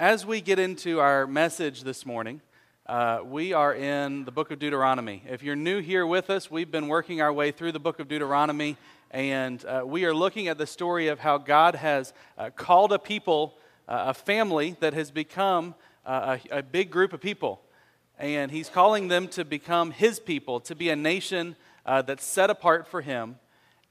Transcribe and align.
as 0.00 0.24
we 0.24 0.40
get 0.40 0.58
into 0.58 0.98
our 0.98 1.26
message 1.26 1.82
this 1.82 2.06
morning, 2.06 2.40
uh, 2.86 3.20
we 3.22 3.52
are 3.52 3.74
in 3.74 4.24
the 4.24 4.32
book 4.32 4.50
of 4.50 4.58
Deuteronomy. 4.58 5.22
If 5.28 5.42
you're 5.42 5.54
new 5.54 5.80
here 5.80 6.06
with 6.06 6.30
us, 6.30 6.50
we've 6.50 6.70
been 6.70 6.88
working 6.88 7.20
our 7.20 7.30
way 7.30 7.50
through 7.50 7.72
the 7.72 7.80
book 7.80 8.00
of 8.00 8.08
Deuteronomy, 8.08 8.78
and 9.10 9.62
uh, 9.66 9.82
we 9.84 10.06
are 10.06 10.14
looking 10.14 10.48
at 10.48 10.56
the 10.56 10.66
story 10.66 11.08
of 11.08 11.18
how 11.18 11.36
God 11.36 11.74
has 11.74 12.14
uh, 12.38 12.48
called 12.48 12.94
a 12.94 12.98
people, 12.98 13.58
uh, 13.86 14.04
a 14.06 14.14
family 14.14 14.74
that 14.80 14.94
has 14.94 15.10
become 15.10 15.74
uh, 16.06 16.38
a, 16.50 16.60
a, 16.60 16.62
big 16.62 16.90
group 16.90 17.12
of 17.12 17.20
people. 17.20 17.60
And 18.18 18.50
He's 18.50 18.70
calling 18.70 19.08
them 19.08 19.28
to 19.28 19.44
become 19.44 19.90
His 19.90 20.18
people, 20.18 20.60
to 20.60 20.74
be 20.74 20.88
a 20.88 20.96
nation 20.96 21.56
uh, 21.84 22.00
that's 22.00 22.24
set 22.24 22.48
apart 22.48 22.88
for 22.88 23.02
Him. 23.02 23.36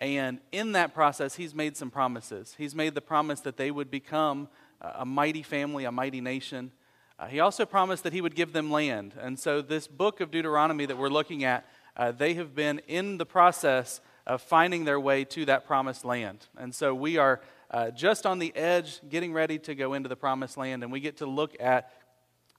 And 0.02 0.40
in 0.52 0.72
that 0.72 0.96
process, 0.96 1.36
He's 1.36 1.54
made 1.54 1.78
some 1.78 1.92
promises. 1.92 2.56
He's 2.58 2.74
made 2.74 2.96
the 2.96 3.02
promise 3.02 3.42
that 3.42 3.58
they 3.58 3.70
would 3.70 3.92
become 3.92 4.48
a 4.82 5.06
mighty 5.06 5.44
family, 5.44 5.86
a 5.86 5.92
mighty 5.92 6.22
nation. 6.22 6.72
Uh, 7.18 7.28
he 7.28 7.40
also 7.40 7.66
promised 7.66 8.04
that 8.04 8.14
he 8.14 8.22
would 8.22 8.36
give 8.36 8.54
them 8.54 8.72
land. 8.72 9.14
And 9.20 9.38
so, 9.38 9.62
this 9.62 9.88
book 9.88 10.22
of 10.22 10.32
Deuteronomy 10.32 10.86
that 10.86 10.98
we're 10.98 11.10
looking 11.10 11.44
at, 11.44 11.66
uh, 11.98 12.12
they 12.12 12.34
have 12.36 12.56
been 12.56 12.80
in 12.88 13.18
the 13.18 13.26
process 13.26 14.00
of 14.26 14.42
finding 14.42 14.86
their 14.86 15.00
way 15.00 15.26
to 15.26 15.46
that 15.46 15.66
promised 15.66 16.06
land. 16.06 16.48
And 16.58 16.74
so, 16.74 16.96
we 16.96 17.18
are 17.18 17.42
uh, 17.72 17.92
just 17.92 18.26
on 18.26 18.40
the 18.40 18.56
edge, 18.56 19.00
getting 19.10 19.34
ready 19.34 19.60
to 19.60 19.76
go 19.76 19.94
into 19.94 20.10
the 20.10 20.16
promised 20.16 20.58
land, 20.58 20.82
and 20.84 20.92
we 20.92 21.00
get 21.00 21.18
to 21.18 21.26
look 21.26 21.56
at 21.60 21.92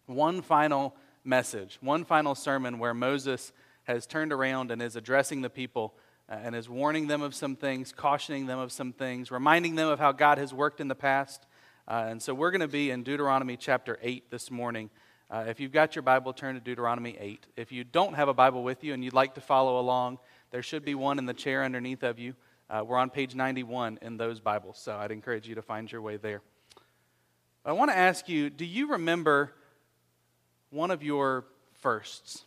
one 0.07 0.43
final 0.43 0.95
message, 1.25 1.79
one 1.81 2.05
final 2.05 2.35
sermon 2.35 2.79
where 2.79 2.95
Moses 2.95 3.53
has 3.85 4.07
turned 4.07 4.33
around 4.33 4.71
and 4.71 4.81
is 4.83 4.97
addressing 4.97 5.43
the 5.43 5.51
people 5.51 5.95
uh, 6.29 6.35
and 6.35 6.55
is 6.55 6.69
warning 6.69 7.07
them 7.07 7.23
of 7.23 7.35
some 7.35 7.57
things, 7.57 7.93
cautioning 7.93 8.47
them 8.47 8.59
of 8.59 8.73
some 8.73 8.93
things, 8.93 9.31
reminding 9.31 9.75
them 9.75 9.89
of 9.89 9.99
how 9.99 10.13
God 10.13 10.39
has 10.39 10.55
worked 10.55 10.81
in 10.81 10.89
the 10.89 10.95
past. 10.95 11.47
Uh, 11.91 12.07
and 12.07 12.23
so 12.23 12.33
we're 12.33 12.53
going 12.53 12.61
to 12.61 12.69
be 12.69 12.93
in 12.93 13.03
Deuteronomy 13.03 13.57
chapter 13.57 13.99
8 14.01 14.31
this 14.31 14.49
morning. 14.49 14.91
Uh, 15.29 15.47
if 15.49 15.59
you've 15.59 15.73
got 15.73 15.97
your 15.97 16.05
Bible, 16.05 16.33
turn 16.33 16.55
to 16.55 16.61
Deuteronomy 16.61 17.17
8. 17.19 17.49
If 17.57 17.73
you 17.73 17.83
don't 17.83 18.15
have 18.15 18.29
a 18.29 18.33
Bible 18.33 18.63
with 18.63 18.85
you 18.85 18.95
and 18.95 19.03
you'd 19.03 19.13
like 19.13 19.35
to 19.35 19.41
follow 19.41 19.81
along, 19.81 20.21
there 20.53 20.63
should 20.63 20.85
be 20.85 20.95
one 20.95 21.19
in 21.19 21.27
the 21.27 21.35
chair 21.35 21.65
underneath 21.65 22.05
of 22.05 22.21
you. 22.21 22.37
Uh, 22.71 22.85
we're 22.87 22.97
on 22.97 23.11
page 23.11 23.35
91 23.35 23.99
in 24.03 24.19
those 24.19 24.39
Bibles, 24.39 24.79
so 24.79 24.97
I'd 24.97 25.11
encourage 25.11 25.49
you 25.49 25.57
to 25.57 25.63
find 25.63 25.91
your 25.91 26.01
way 26.01 26.17
there. 26.17 26.43
I 27.65 27.73
want 27.73 27.91
to 27.91 27.97
ask 27.99 28.29
you 28.29 28.51
do 28.51 28.65
you 28.65 28.93
remember 28.93 29.53
one 30.71 30.93
of 30.93 31.03
your 31.03 31.45
firsts? 31.81 32.45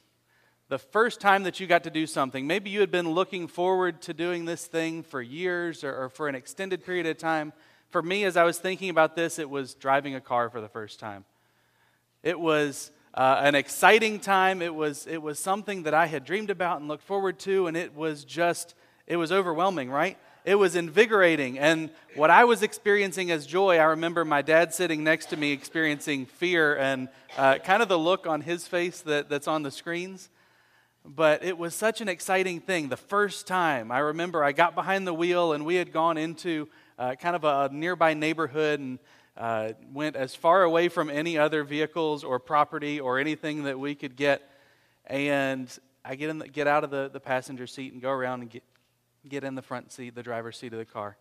The 0.70 0.80
first 0.80 1.20
time 1.20 1.44
that 1.44 1.60
you 1.60 1.68
got 1.68 1.84
to 1.84 1.92
do 1.92 2.08
something. 2.08 2.48
Maybe 2.48 2.70
you 2.70 2.80
had 2.80 2.92
been 2.92 3.10
looking 3.10 3.50
forward 3.50 4.02
to 4.04 4.14
doing 4.14 4.46
this 4.46 4.66
thing 4.66 5.04
for 5.04 5.22
years 5.22 5.84
or, 5.84 6.04
or 6.04 6.08
for 6.08 6.30
an 6.30 6.36
extended 6.36 6.86
period 6.86 7.08
of 7.08 7.18
time 7.18 7.52
for 7.94 8.02
me, 8.02 8.24
as 8.24 8.36
I 8.38 8.44
was 8.44 8.58
thinking 8.58 8.90
about 8.90 9.16
this, 9.16 9.38
it 9.38 9.48
was 9.48 9.76
driving 9.76 10.16
a 10.16 10.20
car 10.20 10.50
for 10.50 10.60
the 10.60 10.68
first 10.68 11.00
time. 11.00 11.26
It 12.24 12.40
was 12.40 12.90
uh, 13.14 13.40
an 13.44 13.54
exciting 13.54 14.20
time. 14.20 14.64
It 14.64 14.74
was, 14.74 15.06
it 15.06 15.22
was 15.22 15.38
something 15.38 15.84
that 15.84 15.94
I 15.94 16.08
had 16.08 16.26
dreamed 16.26 16.50
about 16.50 16.80
and 16.80 16.88
looked 16.88 17.04
forward 17.04 17.38
to, 17.42 17.68
and 17.68 17.78
it 17.78 17.96
was 17.96 18.26
just, 18.26 18.74
it 19.06 19.18
was 19.18 19.32
overwhelming, 19.32 19.92
right? 19.92 20.18
It 20.44 20.56
was 20.56 20.76
invigorating. 20.76 21.60
And 21.60 21.92
what 22.16 22.32
I 22.32 22.46
was 22.46 22.64
experiencing 22.64 23.30
as 23.30 23.46
joy, 23.46 23.78
I 23.78 23.84
remember 23.84 24.26
my 24.26 24.42
dad 24.42 24.74
sitting 24.74 25.04
next 25.04 25.28
to 25.28 25.38
me 25.38 25.52
experiencing 25.52 26.26
fear 26.26 26.76
and 26.76 27.10
uh, 27.38 27.60
kind 27.60 27.84
of 27.84 27.90
the 27.90 28.00
look 28.00 28.26
on 28.26 28.42
his 28.42 28.68
face 28.68 29.02
that, 29.02 29.30
that's 29.30 29.48
on 29.48 29.62
the 29.62 29.72
screens. 29.72 30.30
But 31.06 31.44
it 31.44 31.60
was 31.60 31.76
such 31.76 32.02
an 32.02 32.10
exciting 32.10 32.60
thing. 32.60 32.90
The 32.90 32.98
first 32.98 33.46
time, 33.46 33.92
I 33.92 34.00
remember 34.00 34.44
I 34.44 34.52
got 34.52 34.74
behind 34.74 35.06
the 35.06 35.14
wheel 35.14 35.54
and 35.54 35.64
we 35.64 35.76
had 35.76 35.94
gone 35.94 36.18
into 36.18 36.70
uh, 37.04 37.16
kind 37.16 37.36
of 37.36 37.44
a 37.44 37.70
nearby 37.74 38.14
neighborhood 38.14 38.80
and 38.80 38.98
uh, 39.36 39.74
went 39.92 40.16
as 40.16 40.36
far 40.36 40.64
away 40.64 40.88
from 40.88 41.10
any 41.10 41.38
other 41.38 41.66
vehicles 41.66 42.24
or 42.24 42.40
property 42.40 42.98
or 42.98 43.20
anything 43.20 43.64
that 43.64 43.78
we 43.78 43.94
could 43.94 44.16
get. 44.16 44.42
And 45.06 45.68
I 46.06 46.16
get, 46.16 46.30
in 46.30 46.40
the, 46.40 46.48
get 46.48 46.66
out 46.66 46.86
of 46.86 46.92
the, 46.92 47.10
the 47.12 47.20
passenger 47.20 47.68
seat 47.68 47.92
and 47.92 48.02
go 48.02 48.10
around 48.10 48.42
and 48.42 48.50
get, 48.50 48.64
get 49.28 49.44
in 49.44 49.56
the 49.56 49.62
front 49.62 49.92
seat, 49.92 50.16
the 50.16 50.24
driver's 50.24 50.58
seat 50.58 50.72
of 50.72 50.80
the 50.80 50.86
car. 50.86 51.18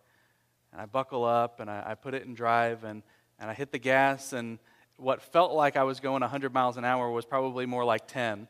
And 0.71 0.79
I 0.79 0.85
buckle 0.85 1.25
up 1.25 1.59
and 1.59 1.69
I, 1.69 1.83
I 1.87 1.95
put 1.95 2.13
it 2.13 2.23
in 2.23 2.33
drive 2.33 2.85
and, 2.85 3.03
and 3.37 3.49
I 3.49 3.53
hit 3.53 3.73
the 3.73 3.79
gas. 3.79 4.31
And 4.31 4.59
what 4.95 5.21
felt 5.21 5.51
like 5.51 5.75
I 5.75 5.83
was 5.83 5.99
going 5.99 6.21
100 6.21 6.53
miles 6.53 6.77
an 6.77 6.85
hour 6.85 7.11
was 7.11 7.25
probably 7.25 7.65
more 7.65 7.83
like 7.83 8.07
10. 8.07 8.47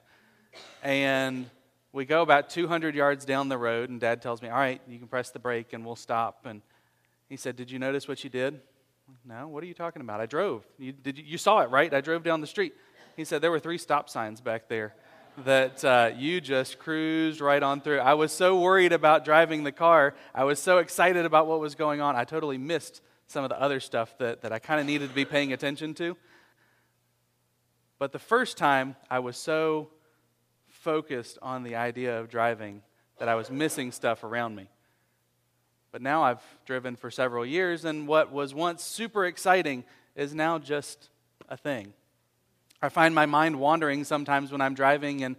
And 0.83 1.49
we 1.93 2.05
go 2.05 2.21
about 2.21 2.51
200 2.51 2.93
yards 2.93 3.25
down 3.25 3.49
the 3.49 3.57
road, 3.57 3.89
and 3.89 3.99
dad 3.99 4.21
tells 4.21 4.41
me, 4.41 4.49
All 4.49 4.57
right, 4.57 4.81
you 4.87 4.99
can 4.99 5.07
press 5.07 5.31
the 5.31 5.39
brake 5.39 5.73
and 5.73 5.83
we'll 5.83 5.95
stop. 5.95 6.45
And 6.45 6.61
he 7.33 7.37
said, 7.37 7.55
Did 7.55 7.71
you 7.71 7.79
notice 7.79 8.07
what 8.07 8.23
you 8.23 8.29
did? 8.29 8.61
No, 9.25 9.47
what 9.47 9.63
are 9.63 9.65
you 9.65 9.73
talking 9.73 10.03
about? 10.03 10.21
I 10.21 10.27
drove. 10.27 10.67
You, 10.77 10.91
did 10.91 11.17
you, 11.17 11.23
you 11.25 11.37
saw 11.39 11.61
it, 11.61 11.71
right? 11.71 11.91
I 11.91 11.99
drove 11.99 12.21
down 12.21 12.41
the 12.41 12.47
street. 12.47 12.75
He 13.17 13.25
said, 13.25 13.41
There 13.41 13.49
were 13.49 13.59
three 13.59 13.79
stop 13.79 14.07
signs 14.07 14.39
back 14.39 14.69
there 14.69 14.93
that 15.45 15.83
uh, 15.83 16.11
you 16.15 16.39
just 16.39 16.77
cruised 16.77 17.41
right 17.41 17.63
on 17.63 17.81
through. 17.81 18.01
I 18.01 18.13
was 18.13 18.31
so 18.31 18.59
worried 18.59 18.93
about 18.93 19.25
driving 19.25 19.63
the 19.63 19.71
car. 19.71 20.13
I 20.35 20.43
was 20.43 20.59
so 20.59 20.77
excited 20.77 21.25
about 21.25 21.47
what 21.47 21.59
was 21.59 21.73
going 21.73 22.01
on. 22.01 22.15
I 22.15 22.23
totally 22.23 22.59
missed 22.59 23.01
some 23.25 23.43
of 23.43 23.49
the 23.49 23.59
other 23.59 23.79
stuff 23.79 24.15
that, 24.19 24.43
that 24.43 24.53
I 24.53 24.59
kind 24.59 24.79
of 24.79 24.85
needed 24.85 25.09
to 25.09 25.15
be 25.15 25.25
paying 25.25 25.53
attention 25.53 25.95
to. 25.95 26.15
But 27.97 28.11
the 28.11 28.19
first 28.19 28.57
time, 28.57 28.95
I 29.09 29.17
was 29.17 29.37
so 29.37 29.89
focused 30.67 31.39
on 31.41 31.63
the 31.63 31.77
idea 31.77 32.19
of 32.19 32.29
driving 32.29 32.83
that 33.17 33.27
I 33.27 33.33
was 33.33 33.49
missing 33.49 33.91
stuff 33.91 34.23
around 34.23 34.55
me. 34.55 34.69
But 35.93 36.01
now 36.01 36.23
I've 36.23 36.41
driven 36.65 36.95
for 36.95 37.11
several 37.11 37.45
years, 37.45 37.85
and 37.85 38.07
what 38.07 38.31
was 38.31 38.51
once 38.51 38.83
super 38.83 39.27
exciting 39.27 39.83
is 40.15 40.33
now 40.33 40.57
just 40.57 41.09
a 41.49 41.55
thing. 41.55 41.93
I 42.81 42.89
find 42.89 43.13
my 43.13 43.27
mind 43.27 43.59
wandering 43.59 44.03
sometimes 44.03 44.51
when 44.51 44.59
I'm 44.59 44.73
driving, 44.73 45.23
and, 45.23 45.35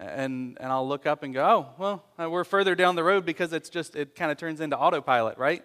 and, 0.00 0.58
and 0.60 0.72
I'll 0.72 0.88
look 0.88 1.06
up 1.06 1.22
and 1.22 1.32
go, 1.32 1.44
oh, 1.44 1.68
well, 1.78 2.04
uh, 2.20 2.28
we're 2.28 2.42
further 2.42 2.74
down 2.74 2.96
the 2.96 3.04
road 3.04 3.24
because 3.24 3.52
it's 3.52 3.70
just, 3.70 3.94
it 3.94 4.16
kind 4.16 4.32
of 4.32 4.38
turns 4.38 4.60
into 4.60 4.76
autopilot, 4.76 5.38
right? 5.38 5.62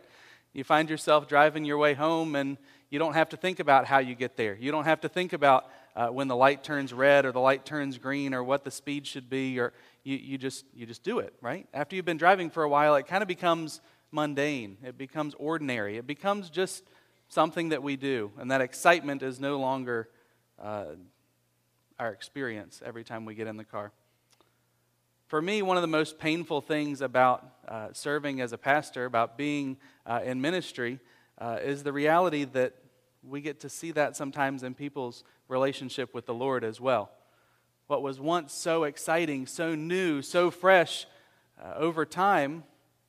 You 0.54 0.64
find 0.64 0.88
yourself 0.88 1.28
driving 1.28 1.66
your 1.66 1.80
way 1.80 1.96
home, 1.96 2.36
and 2.36 2.60
you 2.92 3.00
don't 3.00 3.16
have 3.16 3.30
to 3.30 3.38
think 3.38 3.60
about 3.60 3.86
how 3.86 3.98
you 3.98 4.14
get 4.14 4.38
there. 4.38 4.56
You 4.56 4.72
don't 4.72 4.86
have 4.86 5.02
to 5.02 5.10
think 5.10 5.34
about 5.34 5.68
uh, 5.96 6.10
when 6.10 6.28
the 6.28 6.36
light 6.36 6.64
turns 6.64 6.94
red 6.94 7.26
or 7.26 7.32
the 7.32 7.40
light 7.40 7.66
turns 7.66 7.98
green 7.98 8.36
or 8.36 8.44
what 8.44 8.64
the 8.64 8.70
speed 8.70 9.08
should 9.08 9.32
be, 9.32 9.60
or 9.60 9.74
you, 10.04 10.16
you, 10.16 10.38
just, 10.38 10.64
you 10.76 10.86
just 10.86 11.02
do 11.02 11.18
it, 11.18 11.34
right? 11.42 11.68
After 11.74 11.96
you've 11.96 12.06
been 12.06 12.18
driving 12.18 12.52
for 12.52 12.62
a 12.62 12.70
while, 12.70 12.94
it 12.98 13.08
kind 13.08 13.24
of 13.24 13.28
becomes 13.28 13.82
mundane, 14.12 14.78
it 14.84 14.98
becomes 14.98 15.34
ordinary, 15.36 15.98
it 15.98 16.08
becomes 16.08 16.50
just 16.50 16.84
something 17.30 17.70
that 17.70 17.84
we 17.84 17.96
do. 17.96 18.32
And 18.38 18.52
that 18.52 18.62
excitement 18.62 19.22
is 19.24 19.40
no 19.40 19.60
longer 19.60 20.10
uh, 20.62 20.86
our 22.00 22.12
experience 22.12 22.82
every 22.86 23.04
time 23.04 23.26
we 23.26 23.36
get 23.36 23.48
in 23.48 23.58
the 23.58 23.64
car. 23.64 23.92
For 25.28 25.42
me, 25.42 25.62
one 25.62 25.76
of 25.76 25.82
the 25.82 25.88
most 25.88 26.20
painful 26.20 26.62
things 26.62 27.02
about 27.02 27.46
uh, 27.68 27.90
serving 27.92 28.40
as 28.40 28.54
a 28.54 28.58
pastor, 28.58 29.04
about 29.04 29.38
being 29.38 29.78
uh, 30.06 30.22
in 30.24 30.40
ministry, 30.40 31.00
uh, 31.38 31.58
is 31.62 31.84
the 31.84 31.92
reality 31.92 32.46
that 32.46 32.76
we 33.24 33.42
get 33.42 33.60
to 33.60 33.70
see 33.70 33.92
that 33.92 34.16
sometimes 34.16 34.64
in 34.64 34.74
people's 34.74 35.26
relationship 35.50 36.14
with 36.14 36.26
the 36.26 36.34
Lord 36.34 36.64
as 36.64 36.80
well. 36.80 37.12
What 37.88 38.02
was 38.02 38.22
once 38.22 38.54
so 38.54 38.86
exciting, 38.86 39.48
so 39.48 39.76
new, 39.76 40.22
so 40.22 40.50
fresh, 40.50 41.08
uh, 41.62 41.74
over 41.76 42.06
time 42.06 42.64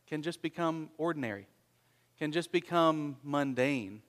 can 0.08 0.22
just 0.22 0.40
become 0.40 0.88
ordinary, 0.96 1.46
can 2.18 2.32
just 2.32 2.50
become 2.50 3.16
mundane. 3.22 4.00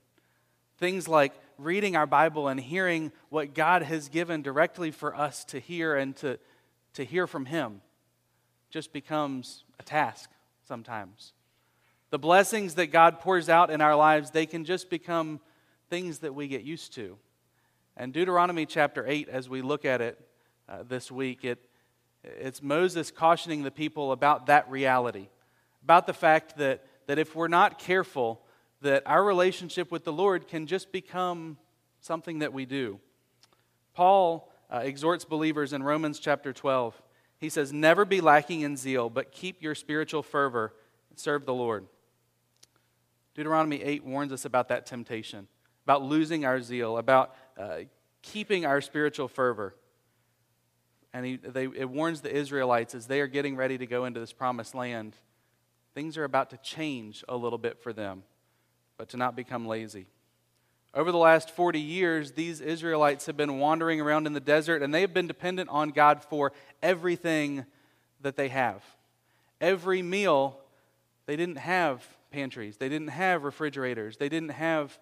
Things 0.78 1.08
like 1.08 1.34
reading 1.58 1.98
our 1.98 2.08
Bible 2.08 2.48
and 2.48 2.60
hearing 2.60 3.12
what 3.28 3.54
God 3.54 3.84
has 3.84 4.08
given 4.08 4.42
directly 4.42 4.92
for 4.92 5.14
us 5.14 5.44
to 5.46 5.60
hear 5.60 5.98
and 5.98 6.16
to, 6.18 6.40
to 6.94 7.04
hear 7.04 7.28
from 7.28 7.46
Him 7.46 7.82
just 8.70 8.94
becomes 8.94 9.66
a 9.78 9.84
task 9.84 10.30
sometimes. 10.66 11.34
The 12.12 12.20
blessings 12.20 12.76
that 12.76 12.88
God 12.88 13.20
pours 13.20 13.50
out 13.50 13.70
in 13.70 13.82
our 13.82 13.96
lives, 13.96 14.32
they 14.32 14.46
can 14.46 14.64
just 14.64 14.90
become 14.90 15.42
things 15.90 16.20
that 16.20 16.34
we 16.34 16.48
get 16.48 16.64
used 16.64 16.94
to. 16.94 17.18
And 17.98 18.14
Deuteronomy 18.14 18.66
chapter 18.66 19.06
8, 19.06 19.28
as 19.28 19.50
we 19.50 19.62
look 19.62 19.84
at 19.84 20.00
it 20.00 20.18
uh, 20.70 20.84
this 20.88 21.12
week, 21.12 21.44
it, 21.44 21.60
it's 22.24 22.64
Moses 22.64 23.12
cautioning 23.12 23.64
the 23.64 23.72
people 23.72 24.14
about 24.14 24.46
that 24.46 24.70
reality 24.72 25.28
about 25.84 26.08
the 26.08 26.14
fact 26.14 26.58
that, 26.58 26.86
that 27.08 27.20
if 27.20 27.36
we're 27.36 27.48
not 27.48 27.80
careful, 27.80 28.42
that 28.82 29.04
our 29.06 29.24
relationship 29.24 29.92
with 29.92 30.04
the 30.04 30.14
Lord 30.14 30.48
can 30.48 30.68
just 30.68 30.92
become 30.92 31.58
something 32.00 32.40
that 32.40 32.54
we 32.54 32.66
do. 32.66 33.00
Paul 33.94 34.52
uh, 34.72 34.78
exhorts 34.78 35.26
believers 35.26 35.74
in 35.74 35.84
Romans 35.84 36.20
chapter 36.20 36.54
12. 36.54 37.02
He 37.38 37.50
says, 37.50 37.74
Never 37.74 38.06
be 38.06 38.22
lacking 38.22 38.62
in 38.62 38.78
zeal, 38.78 39.10
but 39.10 39.32
keep 39.32 39.62
your 39.62 39.76
spiritual 39.76 40.24
fervor 40.24 40.74
and 41.10 41.20
serve 41.20 41.46
the 41.46 41.54
Lord. 41.54 41.86
Deuteronomy 43.36 43.82
8 43.82 44.04
warns 44.04 44.32
us 44.32 44.46
about 44.46 44.68
that 44.70 44.86
temptation, 44.86 45.48
about 45.86 46.04
losing 46.04 46.46
our 46.46 46.62
zeal, 46.62 46.98
about 46.98 47.36
uh, 47.58 47.80
keeping 48.22 48.66
our 48.66 48.82
spiritual 48.82 49.28
fervor. 49.28 49.76
And 51.14 51.26
he, 51.26 51.38
they, 51.38 51.66
it 51.66 51.90
warns 51.90 52.22
the 52.22 52.36
Israelites 52.36 52.94
as 52.94 53.08
they 53.08 53.22
are 53.22 53.28
getting 53.28 53.56
ready 53.56 53.78
to 53.78 53.86
go 53.86 54.06
into 54.06 54.20
this 54.20 54.34
promised 54.34 54.76
land 54.76 55.16
Things 56.00 56.18
are 56.18 56.24
about 56.24 56.52
to 56.52 56.58
change 56.60 57.26
a 57.28 57.36
little 57.36 57.58
bit 57.58 57.78
for 57.78 57.92
them, 57.92 58.24
but 58.96 59.10
to 59.10 59.18
not 59.18 59.36
become 59.36 59.68
lazy. 59.68 60.06
Over 60.94 61.12
the 61.12 61.18
last 61.18 61.52
40 61.52 61.78
years, 61.78 62.32
these 62.32 62.62
Israelites 62.62 63.26
have 63.26 63.36
been 63.36 63.60
wandering 63.60 64.00
around 64.00 64.26
in 64.26 64.32
the 64.32 64.40
desert 64.40 64.82
and 64.82 64.94
they 64.94 65.02
have 65.02 65.14
been 65.14 65.28
dependent 65.28 65.70
on 65.70 65.90
God 65.90 66.24
for 66.24 66.54
everything 66.82 67.66
that 68.22 68.38
they 68.38 68.48
have. 68.48 68.82
Every 69.60 70.02
meal, 70.02 70.62
they 71.26 71.36
didn't 71.36 71.58
have 71.58 72.08
pantries, 72.32 72.78
they 72.78 72.88
didn't 72.88 73.10
have 73.10 73.44
refrigerators, 73.44 74.16
they 74.16 74.30
didn't 74.30 74.52
have 74.52 74.98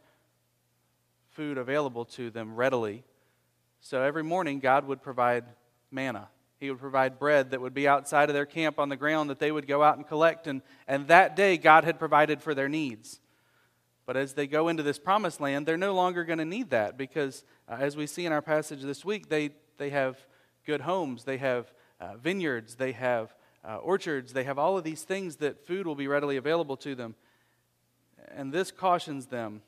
food 1.29 1.59
available 1.59 2.05
to 2.05 2.31
them 2.31 2.55
readily. 2.55 3.03
So 3.81 4.01
every 4.01 4.23
morning, 4.23 4.59
God 4.59 4.87
would 4.87 5.03
provide 5.03 5.45
manna. 5.91 6.29
He 6.59 6.69
would 6.69 6.79
provide 6.79 7.19
bread 7.19 7.51
that 7.51 7.61
would 7.61 7.73
be 7.73 7.87
outside 7.87 8.29
of 8.29 8.33
their 8.33 8.45
camp 8.45 8.79
on 8.79 8.89
the 8.89 8.95
ground 8.95 9.29
that 9.29 9.39
they 9.39 9.51
would 9.51 9.67
go 9.67 9.83
out 9.83 9.97
and 9.97 10.07
collect. 10.07 10.47
And, 10.47 10.61
and 10.87 11.07
that 11.07 11.35
day, 11.35 11.57
God 11.57 11.83
had 11.83 11.99
provided 11.99 12.41
for 12.41 12.55
their 12.55 12.69
needs. 12.69 13.19
But 14.07 14.17
as 14.17 14.33
they 14.33 14.47
go 14.47 14.69
into 14.69 14.83
this 14.83 14.97
promised 14.97 15.39
land, 15.41 15.65
they're 15.65 15.77
no 15.77 15.93
longer 15.93 16.23
going 16.23 16.39
to 16.39 16.45
need 16.45 16.69
that 16.71 16.97
because, 16.97 17.43
uh, 17.67 17.75
as 17.79 17.97
we 17.97 18.07
see 18.07 18.25
in 18.25 18.31
our 18.31 18.41
passage 18.41 18.81
this 18.81 19.03
week, 19.03 19.29
they, 19.29 19.51
they 19.77 19.89
have 19.89 20.17
good 20.65 20.81
homes, 20.81 21.25
they 21.25 21.37
have 21.37 21.71
uh, 21.99 22.15
vineyards, 22.15 22.75
they 22.75 22.93
have 22.93 23.35
uh, 23.67 23.75
orchards, 23.77 24.33
they 24.33 24.45
have 24.45 24.57
all 24.57 24.77
of 24.77 24.83
these 24.83 25.03
things 25.03 25.35
that 25.37 25.67
food 25.67 25.85
will 25.85 25.95
be 25.95 26.07
readily 26.07 26.37
available 26.37 26.77
to 26.77 26.95
them. 26.95 27.15
And 28.29 28.53
this 28.53 28.71
cautions 28.71 29.27
them. 29.27 29.61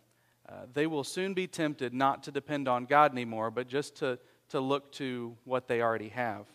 Uh, 0.47 0.65
they 0.73 0.87
will 0.87 1.03
soon 1.03 1.33
be 1.33 1.45
tempted 1.45 1.93
not 1.93 2.23
to 2.23 2.31
depend 2.31 2.67
on 2.67 2.85
God 2.85 3.11
anymore, 3.11 3.51
but 3.51 3.67
just 3.67 3.97
to, 3.97 4.17
to 4.49 4.59
look 4.59 4.91
to 4.93 5.35
what 5.43 5.67
they 5.67 5.81
already 5.81 6.09
have. 6.09 6.45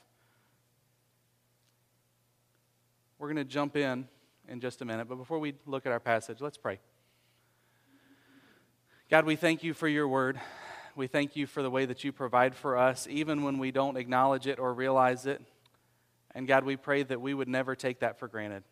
We're 3.24 3.32
going 3.32 3.46
to 3.46 3.50
jump 3.50 3.74
in 3.74 4.06
in 4.50 4.60
just 4.60 4.82
a 4.82 4.84
minute, 4.84 5.08
but 5.08 5.14
before 5.14 5.38
we 5.38 5.54
look 5.64 5.86
at 5.86 5.92
our 5.92 5.98
passage, 5.98 6.42
let's 6.42 6.58
pray. 6.58 6.78
God, 9.08 9.24
we 9.24 9.34
thank 9.34 9.64
you 9.64 9.72
for 9.72 9.88
your 9.88 10.06
word. 10.06 10.38
We 10.94 11.06
thank 11.06 11.34
you 11.34 11.46
for 11.46 11.62
the 11.62 11.70
way 11.70 11.86
that 11.86 12.04
you 12.04 12.12
provide 12.12 12.54
for 12.54 12.76
us, 12.76 13.06
even 13.08 13.42
when 13.42 13.56
we 13.56 13.70
don't 13.70 13.96
acknowledge 13.96 14.46
it 14.46 14.58
or 14.58 14.74
realize 14.74 15.24
it. 15.24 15.40
And 16.34 16.46
God, 16.46 16.64
we 16.64 16.76
pray 16.76 17.02
that 17.02 17.18
we 17.18 17.32
would 17.32 17.48
never 17.48 17.74
take 17.74 18.00
that 18.00 18.18
for 18.18 18.28
granted. 18.28 18.62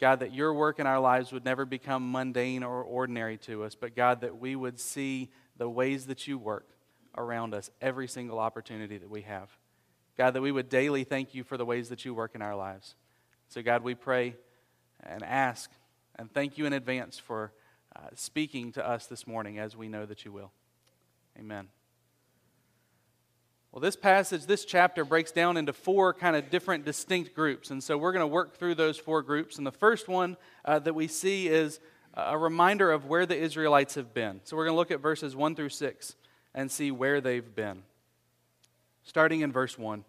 God, 0.00 0.18
that 0.18 0.34
your 0.34 0.52
work 0.52 0.80
in 0.80 0.88
our 0.88 0.98
lives 0.98 1.30
would 1.30 1.44
never 1.44 1.64
become 1.64 2.10
mundane 2.10 2.64
or 2.64 2.82
ordinary 2.82 3.38
to 3.42 3.62
us, 3.62 3.76
but 3.76 3.94
God, 3.94 4.22
that 4.22 4.40
we 4.40 4.56
would 4.56 4.80
see 4.80 5.30
the 5.56 5.70
ways 5.70 6.06
that 6.06 6.26
you 6.26 6.36
work 6.36 6.68
around 7.16 7.54
us 7.54 7.70
every 7.80 8.08
single 8.08 8.40
opportunity 8.40 8.98
that 8.98 9.08
we 9.08 9.22
have. 9.22 9.56
God, 10.18 10.32
that 10.32 10.42
we 10.42 10.50
would 10.50 10.68
daily 10.68 11.04
thank 11.04 11.32
you 11.32 11.44
for 11.44 11.56
the 11.56 11.64
ways 11.64 11.90
that 11.90 12.04
you 12.04 12.12
work 12.12 12.34
in 12.34 12.42
our 12.42 12.56
lives. 12.56 12.96
So, 13.54 13.62
God, 13.62 13.84
we 13.84 13.94
pray 13.94 14.34
and 15.00 15.22
ask 15.22 15.70
and 16.16 16.28
thank 16.28 16.58
you 16.58 16.66
in 16.66 16.72
advance 16.72 17.20
for 17.20 17.52
uh, 17.94 18.00
speaking 18.16 18.72
to 18.72 18.84
us 18.84 19.06
this 19.06 19.28
morning 19.28 19.60
as 19.60 19.76
we 19.76 19.86
know 19.86 20.04
that 20.06 20.24
you 20.24 20.32
will. 20.32 20.50
Amen. 21.38 21.68
Well, 23.70 23.80
this 23.80 23.94
passage, 23.94 24.46
this 24.46 24.64
chapter 24.64 25.04
breaks 25.04 25.30
down 25.30 25.56
into 25.56 25.72
four 25.72 26.12
kind 26.12 26.34
of 26.34 26.50
different 26.50 26.84
distinct 26.84 27.32
groups. 27.32 27.70
And 27.70 27.80
so 27.80 27.96
we're 27.96 28.10
going 28.10 28.24
to 28.24 28.26
work 28.26 28.56
through 28.56 28.74
those 28.74 28.98
four 28.98 29.22
groups. 29.22 29.56
And 29.56 29.64
the 29.64 29.70
first 29.70 30.08
one 30.08 30.36
uh, 30.64 30.80
that 30.80 30.96
we 30.96 31.06
see 31.06 31.46
is 31.46 31.78
a 32.14 32.36
reminder 32.36 32.90
of 32.90 33.06
where 33.06 33.24
the 33.24 33.38
Israelites 33.38 33.94
have 33.94 34.12
been. 34.12 34.40
So 34.42 34.56
we're 34.56 34.64
going 34.64 34.74
to 34.74 34.78
look 34.78 34.90
at 34.90 34.98
verses 34.98 35.36
1 35.36 35.54
through 35.54 35.68
6 35.68 36.16
and 36.56 36.72
see 36.72 36.90
where 36.90 37.20
they've 37.20 37.54
been. 37.54 37.84
Starting 39.04 39.42
in 39.42 39.52
verse 39.52 39.78
1. 39.78 40.04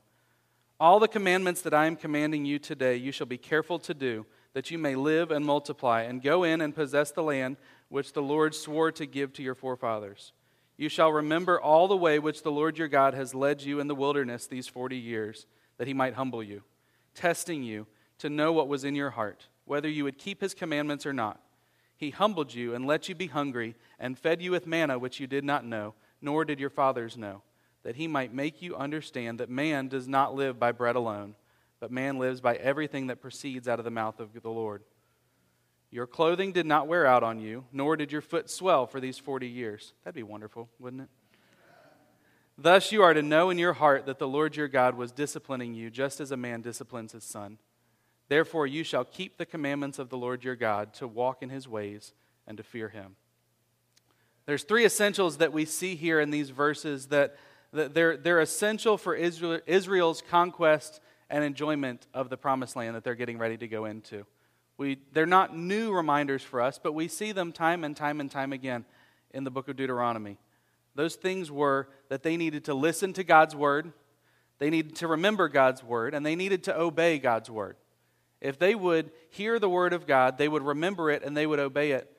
All 0.78 1.00
the 1.00 1.08
commandments 1.08 1.62
that 1.62 1.74
I 1.74 1.86
am 1.86 1.96
commanding 1.96 2.46
you 2.46 2.60
today, 2.60 2.98
you 2.98 3.14
shall 3.14 3.28
be 3.28 3.38
careful 3.38 3.80
to 3.80 3.94
do, 3.94 4.26
that 4.54 4.72
you 4.72 4.78
may 4.78 4.96
live 4.96 5.32
and 5.32 5.46
multiply, 5.46 6.02
and 6.02 6.22
go 6.22 6.44
in 6.44 6.60
and 6.60 6.76
possess 6.76 7.12
the 7.12 7.24
land 7.24 7.56
which 7.88 8.12
the 8.12 8.22
Lord 8.22 8.54
swore 8.54 8.92
to 8.92 9.06
give 9.06 9.32
to 9.34 9.44
your 9.44 9.56
forefathers. 9.56 10.34
You 10.76 10.90
shall 10.90 11.14
remember 11.14 11.62
all 11.62 11.88
the 11.88 11.96
way 11.96 12.20
which 12.20 12.44
the 12.44 12.52
Lord 12.52 12.78
your 12.78 12.90
God 12.90 13.14
has 13.14 13.34
led 13.34 13.62
you 13.62 13.80
in 13.80 13.88
the 13.88 13.96
wilderness 13.96 14.48
these 14.48 14.68
forty 14.68 14.98
years, 14.98 15.48
that 15.78 15.88
he 15.88 15.94
might 15.94 16.16
humble 16.16 16.44
you, 16.44 16.64
testing 17.14 17.64
you 17.64 17.88
to 18.18 18.30
know 18.30 18.52
what 18.52 18.68
was 18.68 18.84
in 18.84 18.96
your 18.96 19.12
heart, 19.12 19.48
whether 19.64 19.88
you 19.88 20.04
would 20.04 20.18
keep 20.18 20.42
his 20.42 20.54
commandments 20.54 21.06
or 21.06 21.14
not. 21.14 21.40
He 21.96 22.10
humbled 22.10 22.54
you 22.54 22.76
and 22.76 22.86
let 22.86 23.08
you 23.08 23.16
be 23.16 23.28
hungry, 23.28 23.76
and 23.98 24.20
fed 24.20 24.42
you 24.42 24.52
with 24.52 24.68
manna 24.68 25.00
which 25.00 25.22
you 25.22 25.28
did 25.28 25.46
not 25.46 25.64
know, 25.64 25.94
nor 26.22 26.44
did 26.44 26.60
your 26.60 26.70
fathers 26.70 27.16
know 27.16 27.44
that 27.86 27.96
he 27.96 28.08
might 28.08 28.34
make 28.34 28.64
you 28.64 28.76
understand 28.76 29.40
that 29.40 29.48
man 29.48 29.88
does 29.88 30.08
not 30.08 30.34
live 30.34 30.60
by 30.60 30.72
bread 30.72 30.96
alone, 30.96 31.36
but 31.80 31.92
man 31.92 32.18
lives 32.18 32.42
by 32.42 32.56
everything 32.56 33.08
that 33.08 33.22
proceeds 33.22 33.68
out 33.68 33.78
of 33.78 33.86
the 33.86 33.92
mouth 33.92 34.20
of 34.20 34.34
the 34.34 34.50
Lord. 34.50 34.82
Your 35.92 36.08
clothing 36.08 36.52
did 36.52 36.66
not 36.66 36.88
wear 36.88 37.06
out 37.06 37.22
on 37.22 37.40
you, 37.40 37.66
nor 37.72 37.96
did 37.96 38.12
your 38.12 38.24
foot 38.24 38.50
swell 38.50 38.88
for 38.88 39.00
these 39.00 39.20
40 39.20 39.48
years. 39.48 39.94
That'd 40.04 40.16
be 40.16 40.24
wonderful, 40.24 40.68
wouldn't 40.80 41.04
it? 41.04 41.10
Thus 42.58 42.92
you 42.92 43.04
are 43.04 43.14
to 43.14 43.22
know 43.22 43.52
in 43.52 43.60
your 43.60 43.74
heart 43.74 44.08
that 44.08 44.18
the 44.18 44.28
Lord 44.28 44.56
your 44.56 44.68
God 44.68 44.96
was 44.98 45.12
disciplining 45.12 45.76
you, 45.76 45.92
just 45.92 46.20
as 46.20 46.32
a 46.32 46.38
man 46.38 46.62
disciplines 46.62 47.12
his 47.12 47.24
son. 47.24 47.60
Therefore 48.30 48.66
you 48.66 48.84
shall 48.84 49.06
keep 49.06 49.38
the 49.38 49.46
commandments 49.46 50.00
of 50.00 50.10
the 50.10 50.18
Lord 50.18 50.44
your 50.44 50.56
God, 50.56 50.92
to 50.96 51.08
walk 51.08 51.44
in 51.44 51.52
his 51.52 51.68
ways 51.68 52.14
and 52.48 52.58
to 52.58 52.64
fear 52.64 52.90
him. 52.90 53.16
There's 54.48 54.64
three 54.64 54.86
essentials 54.86 55.38
that 55.38 55.54
we 55.54 55.66
see 55.66 55.96
here 55.96 56.20
in 56.20 56.32
these 56.32 56.50
verses 56.50 57.08
that 57.08 57.36
they're, 57.76 58.18
they're 58.18 58.40
essential 58.40 58.98
for 58.98 59.16
Israel, 59.16 59.60
Israel's 59.66 60.22
conquest 60.30 61.00
and 61.30 61.44
enjoyment 61.44 62.08
of 62.14 62.30
the 62.30 62.38
promised 62.38 62.76
land 62.76 62.96
that 62.96 63.04
they're 63.04 63.16
getting 63.16 63.38
ready 63.38 63.58
to 63.58 63.68
go 63.68 63.86
into. 63.86 64.26
We, 64.78 64.98
they're 65.14 65.26
not 65.26 65.56
new 65.56 65.94
reminders 65.94 66.44
for 66.44 66.62
us, 66.62 66.80
but 66.82 66.94
we 66.94 67.08
see 67.08 67.32
them 67.32 67.52
time 67.52 67.84
and 67.84 67.96
time 67.96 68.20
and 68.20 68.30
time 68.30 68.54
again 68.54 68.86
in 69.34 69.44
the 69.44 69.52
book 69.52 69.68
of 69.68 69.76
Deuteronomy. 69.76 70.38
Those 70.96 71.16
things 71.16 71.52
were 71.52 71.90
that 72.10 72.24
they 72.24 72.38
needed 72.38 72.66
to 72.66 72.74
listen 72.74 73.14
to 73.14 73.24
God's 73.24 73.56
word, 73.56 73.92
they 74.60 74.70
needed 74.70 74.96
to 74.98 75.08
remember 75.08 75.50
God's 75.50 75.84
word, 75.84 76.14
and 76.14 76.26
they 76.26 76.36
needed 76.36 76.64
to 76.64 76.78
obey 76.78 77.20
God's 77.20 77.50
word. 77.50 77.76
If 78.40 78.60
they 78.60 78.76
would 78.76 79.12
hear 79.30 79.60
the 79.60 79.70
word 79.70 79.92
of 79.94 80.06
God, 80.06 80.38
they 80.38 80.48
would 80.48 80.64
remember 80.64 81.10
it 81.10 81.24
and 81.24 81.36
they 81.36 81.48
would 81.48 81.60
obey 81.60 81.92
it. 81.92 82.12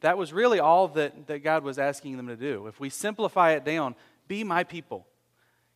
That 0.00 0.18
was 0.18 0.32
really 0.32 0.58
all 0.58 0.88
that, 0.88 1.28
that 1.28 1.44
God 1.44 1.62
was 1.62 1.78
asking 1.78 2.16
them 2.16 2.26
to 2.26 2.36
do. 2.36 2.66
If 2.66 2.80
we 2.80 2.90
simplify 2.90 3.52
it 3.52 3.64
down, 3.64 3.94
be 4.32 4.44
my 4.44 4.64
people. 4.64 5.06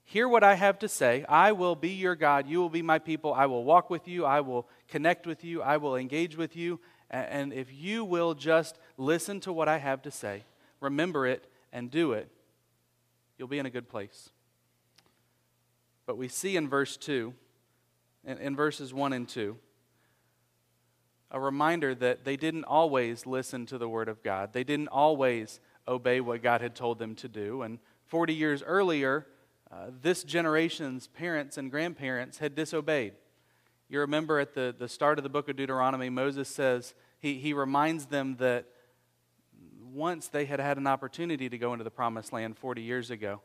Hear 0.05 0.27
what 0.27 0.43
I 0.43 0.55
have 0.55 0.79
to 0.79 0.89
say. 0.89 1.27
I 1.29 1.53
will 1.53 1.75
be 1.77 1.91
your 1.91 2.17
God. 2.17 2.47
You 2.49 2.59
will 2.59 2.71
be 2.71 2.81
my 2.81 2.99
people. 2.99 3.35
I 3.35 3.45
will 3.45 3.65
walk 3.65 3.91
with 3.91 4.09
you. 4.09 4.25
I 4.25 4.41
will 4.41 4.67
connect 4.89 5.27
with 5.27 5.45
you. 5.45 5.61
I 5.61 5.77
will 5.77 5.95
engage 5.95 6.39
with 6.39 6.57
you. 6.57 6.81
And 7.11 7.53
if 7.53 7.71
you 7.71 8.03
will 8.03 8.33
just 8.33 8.79
listen 8.97 9.41
to 9.41 9.53
what 9.53 9.69
I 9.69 9.77
have 9.77 10.01
to 10.03 10.11
say, 10.11 10.45
remember 10.81 11.27
it, 11.27 11.47
and 11.71 11.91
do 11.91 12.13
it, 12.13 12.31
you'll 13.37 13.47
be 13.47 13.59
in 13.59 13.67
a 13.67 13.71
good 13.71 13.91
place. 13.91 14.31
But 16.07 16.17
we 16.17 16.27
see 16.27 16.57
in 16.57 16.67
verse 16.67 16.97
2, 16.97 17.35
in, 18.25 18.57
verses 18.57 18.95
1 18.95 19.13
and 19.13 19.29
2, 19.29 19.55
a 21.31 21.39
reminder 21.39 21.95
that 21.95 22.25
they 22.25 22.39
didn't 22.39 22.65
always 22.65 23.27
listen 23.27 23.67
to 23.67 23.77
the 23.77 23.89
Word 23.89 24.09
of 24.09 24.23
God. 24.23 24.55
They 24.55 24.65
didn't 24.65 24.89
always 24.89 25.61
obey 25.87 26.23
what 26.23 26.43
God 26.43 26.63
had 26.63 26.75
told 26.75 26.99
them 26.99 27.15
to 27.17 27.29
do. 27.29 27.61
And 27.61 27.81
40 28.07 28.35
years 28.35 28.63
earlier, 28.63 29.27
uh, 29.71 29.87
this 30.01 30.23
generation's 30.23 31.09
parents 31.09 31.59
and 31.59 31.71
grandparents 31.71 32.39
had 32.39 32.55
disobeyed. 32.55 33.15
You 33.89 34.01
remember 34.01 34.39
at 34.39 34.55
the, 34.55 34.75
the 34.77 34.89
start 34.89 35.19
of 35.19 35.23
the 35.23 35.29
book 35.29 35.49
of 35.49 35.57
Deuteronomy, 35.57 36.11
Moses 36.11 36.49
says, 36.49 36.95
he, 37.19 37.35
he 37.35 37.53
reminds 37.53 38.07
them 38.07 38.37
that 38.37 38.67
once 39.93 40.29
they 40.29 40.45
had 40.45 40.61
had 40.61 40.77
an 40.77 40.87
opportunity 40.87 41.49
to 41.49 41.59
go 41.59 41.73
into 41.73 41.85
the 41.85 41.91
promised 41.91 42.33
land 42.33 42.57
40 42.59 42.83
years 42.83 43.11
ago, 43.11 43.41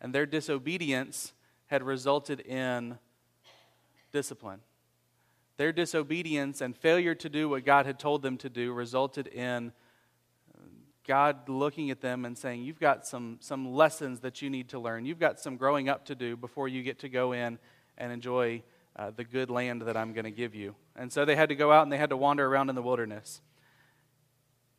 and 0.00 0.14
their 0.14 0.26
disobedience 0.26 1.32
had 1.66 1.82
resulted 1.82 2.40
in 2.40 2.98
discipline. 4.12 4.60
Their 5.56 5.72
disobedience 5.72 6.60
and 6.60 6.76
failure 6.76 7.14
to 7.14 7.28
do 7.28 7.48
what 7.48 7.64
God 7.64 7.86
had 7.86 7.98
told 7.98 8.22
them 8.22 8.36
to 8.38 8.48
do 8.48 8.72
resulted 8.72 9.26
in 9.26 9.72
God 11.06 11.48
looking 11.48 11.90
at 11.90 12.00
them 12.00 12.24
and 12.24 12.36
saying, 12.36 12.62
You've 12.62 12.80
got 12.80 13.06
some, 13.06 13.38
some 13.40 13.72
lessons 13.72 14.20
that 14.20 14.42
you 14.42 14.50
need 14.50 14.68
to 14.70 14.78
learn. 14.78 15.06
You've 15.06 15.20
got 15.20 15.38
some 15.38 15.56
growing 15.56 15.88
up 15.88 16.04
to 16.06 16.14
do 16.14 16.36
before 16.36 16.68
you 16.68 16.82
get 16.82 16.98
to 17.00 17.08
go 17.08 17.32
in 17.32 17.58
and 17.96 18.12
enjoy 18.12 18.62
uh, 18.96 19.10
the 19.14 19.24
good 19.24 19.50
land 19.50 19.82
that 19.82 19.96
I'm 19.96 20.12
going 20.12 20.24
to 20.24 20.30
give 20.30 20.54
you. 20.54 20.74
And 20.96 21.12
so 21.12 21.24
they 21.24 21.36
had 21.36 21.50
to 21.50 21.54
go 21.54 21.70
out 21.70 21.82
and 21.82 21.92
they 21.92 21.98
had 21.98 22.10
to 22.10 22.16
wander 22.16 22.46
around 22.46 22.68
in 22.68 22.74
the 22.74 22.82
wilderness. 22.82 23.40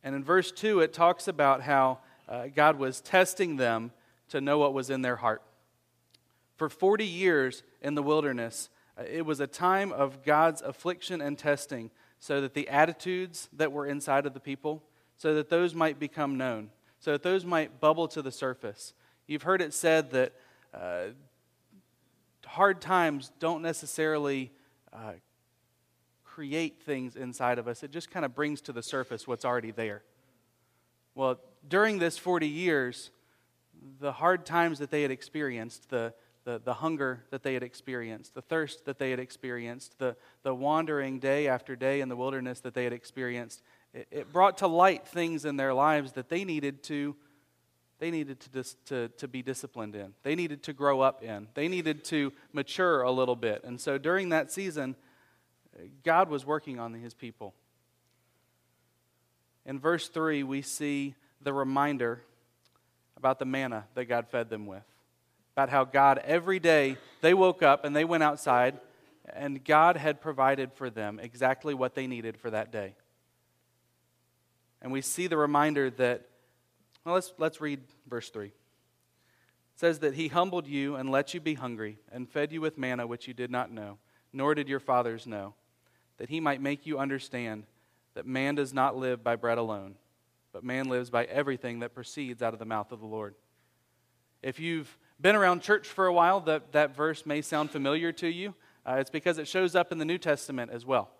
And 0.02 0.14
in 0.14 0.22
verse 0.24 0.52
2, 0.52 0.80
it 0.80 0.92
talks 0.92 1.28
about 1.28 1.62
how 1.62 1.98
uh, 2.28 2.46
God 2.54 2.78
was 2.78 3.00
testing 3.00 3.56
them 3.56 3.92
to 4.28 4.40
know 4.40 4.58
what 4.58 4.74
was 4.74 4.90
in 4.90 5.02
their 5.02 5.16
heart. 5.16 5.42
For 6.56 6.68
40 6.68 7.04
years 7.04 7.62
in 7.80 7.94
the 7.94 8.02
wilderness, 8.02 8.68
uh, 8.98 9.04
it 9.08 9.24
was 9.24 9.40
a 9.40 9.46
time 9.46 9.92
of 9.92 10.24
God's 10.24 10.60
affliction 10.62 11.20
and 11.20 11.38
testing 11.38 11.90
so 12.18 12.40
that 12.40 12.54
the 12.54 12.68
attitudes 12.68 13.48
that 13.52 13.72
were 13.72 13.86
inside 13.86 14.26
of 14.26 14.34
the 14.34 14.40
people 14.40 14.82
so 15.18 15.34
that 15.34 15.50
those 15.50 15.74
might 15.74 15.98
become 15.98 16.38
known, 16.38 16.70
so 16.98 17.12
that 17.12 17.22
those 17.22 17.44
might 17.44 17.80
bubble 17.80 18.08
to 18.08 18.22
the 18.22 18.32
surface. 18.32 18.94
You've 19.26 19.42
heard 19.42 19.60
it 19.60 19.74
said 19.74 20.12
that 20.12 20.32
uh, 20.72 21.08
hard 22.46 22.80
times 22.80 23.30
don't 23.38 23.60
necessarily 23.60 24.50
uh, 24.92 25.12
create 26.24 26.80
things 26.80 27.16
inside 27.16 27.58
of 27.58 27.66
us, 27.66 27.82
it 27.82 27.90
just 27.90 28.10
kind 28.10 28.24
of 28.24 28.34
brings 28.34 28.60
to 28.60 28.72
the 28.72 28.82
surface 28.82 29.26
what's 29.26 29.44
already 29.44 29.72
there. 29.72 30.02
Well, 31.16 31.40
during 31.66 31.98
this 31.98 32.16
40 32.16 32.46
years, 32.46 33.10
the 33.98 34.12
hard 34.12 34.46
times 34.46 34.78
that 34.78 34.90
they 34.90 35.02
had 35.02 35.10
experienced, 35.10 35.90
the, 35.90 36.14
the, 36.44 36.60
the 36.64 36.74
hunger 36.74 37.24
that 37.30 37.42
they 37.42 37.54
had 37.54 37.64
experienced, 37.64 38.34
the 38.34 38.42
thirst 38.42 38.84
that 38.84 38.98
they 38.98 39.10
had 39.10 39.18
experienced, 39.18 39.98
the, 39.98 40.16
the 40.44 40.54
wandering 40.54 41.18
day 41.18 41.48
after 41.48 41.74
day 41.74 42.00
in 42.00 42.08
the 42.08 42.16
wilderness 42.16 42.60
that 42.60 42.72
they 42.72 42.84
had 42.84 42.92
experienced, 42.92 43.62
it, 43.94 44.08
it 44.10 44.32
brought 44.32 44.58
to 44.58 44.66
light 44.66 45.06
things 45.06 45.44
in 45.44 45.56
their 45.56 45.74
lives 45.74 46.12
that 46.12 46.28
they 46.28 46.44
needed 46.44 46.82
to 46.84 47.16
they 47.98 48.12
needed 48.12 48.38
to, 48.40 48.50
dis, 48.50 48.76
to, 48.86 49.08
to 49.08 49.26
be 49.26 49.42
disciplined 49.42 49.96
in. 49.96 50.14
They 50.22 50.36
needed 50.36 50.62
to 50.64 50.72
grow 50.72 51.00
up 51.00 51.24
in. 51.24 51.48
They 51.54 51.66
needed 51.66 52.04
to 52.04 52.32
mature 52.52 53.02
a 53.02 53.10
little 53.10 53.34
bit. 53.34 53.64
And 53.64 53.80
so 53.80 53.98
during 53.98 54.28
that 54.28 54.52
season, 54.52 54.94
God 56.04 56.28
was 56.28 56.46
working 56.46 56.78
on 56.78 56.94
his 56.94 57.12
people. 57.12 57.54
In 59.66 59.78
verse 59.78 60.08
3, 60.08 60.44
we 60.44 60.62
see 60.62 61.14
the 61.42 61.52
reminder 61.52 62.22
about 63.16 63.38
the 63.38 63.44
manna 63.44 63.86
that 63.94 64.04
God 64.04 64.28
fed 64.28 64.48
them 64.48 64.66
with. 64.66 64.84
About 65.54 65.68
how 65.68 65.84
God, 65.84 66.18
every 66.24 66.60
day, 66.60 66.96
they 67.20 67.34
woke 67.34 67.62
up 67.64 67.84
and 67.84 67.94
they 67.94 68.04
went 68.04 68.22
outside, 68.22 68.78
and 69.34 69.64
God 69.64 69.96
had 69.96 70.20
provided 70.20 70.72
for 70.72 70.88
them 70.88 71.18
exactly 71.20 71.74
what 71.74 71.96
they 71.96 72.06
needed 72.06 72.36
for 72.38 72.50
that 72.50 72.70
day. 72.70 72.94
And 74.80 74.92
we 74.92 75.00
see 75.00 75.26
the 75.26 75.36
reminder 75.36 75.90
that, 75.90 76.26
well, 77.04 77.14
let's, 77.16 77.32
let's 77.38 77.60
read 77.60 77.80
verse 78.08 78.30
3. 78.30 78.46
It 78.46 78.52
says 79.76 80.00
that 80.00 80.14
He 80.14 80.28
humbled 80.28 80.66
you 80.66 80.96
and 80.96 81.10
let 81.10 81.34
you 81.34 81.40
be 81.40 81.54
hungry, 81.54 81.98
and 82.12 82.28
fed 82.28 82.52
you 82.52 82.60
with 82.60 82.78
manna 82.78 83.06
which 83.06 83.28
you 83.28 83.34
did 83.34 83.50
not 83.50 83.70
know, 83.70 83.98
nor 84.32 84.54
did 84.54 84.68
your 84.68 84.80
fathers 84.80 85.26
know, 85.26 85.54
that 86.18 86.28
He 86.28 86.40
might 86.40 86.60
make 86.60 86.86
you 86.86 86.98
understand 86.98 87.64
that 88.14 88.26
man 88.26 88.54
does 88.54 88.74
not 88.74 88.96
live 88.96 89.22
by 89.22 89.36
bread 89.36 89.58
alone, 89.58 89.94
but 90.52 90.64
man 90.64 90.88
lives 90.88 91.10
by 91.10 91.24
everything 91.24 91.80
that 91.80 91.94
proceeds 91.94 92.42
out 92.42 92.52
of 92.52 92.58
the 92.58 92.64
mouth 92.64 92.90
of 92.92 93.00
the 93.00 93.06
Lord. 93.06 93.34
If 94.42 94.60
you've 94.60 94.96
been 95.20 95.36
around 95.36 95.62
church 95.62 95.86
for 95.88 96.06
a 96.06 96.12
while, 96.12 96.40
that, 96.40 96.72
that 96.72 96.96
verse 96.96 97.26
may 97.26 97.42
sound 97.42 97.70
familiar 97.70 98.12
to 98.12 98.28
you. 98.28 98.54
Uh, 98.86 98.96
it's 99.00 99.10
because 99.10 99.38
it 99.38 99.48
shows 99.48 99.74
up 99.74 99.92
in 99.92 99.98
the 99.98 100.04
New 100.04 100.18
Testament 100.18 100.70
as 100.70 100.86
well. 100.86 101.10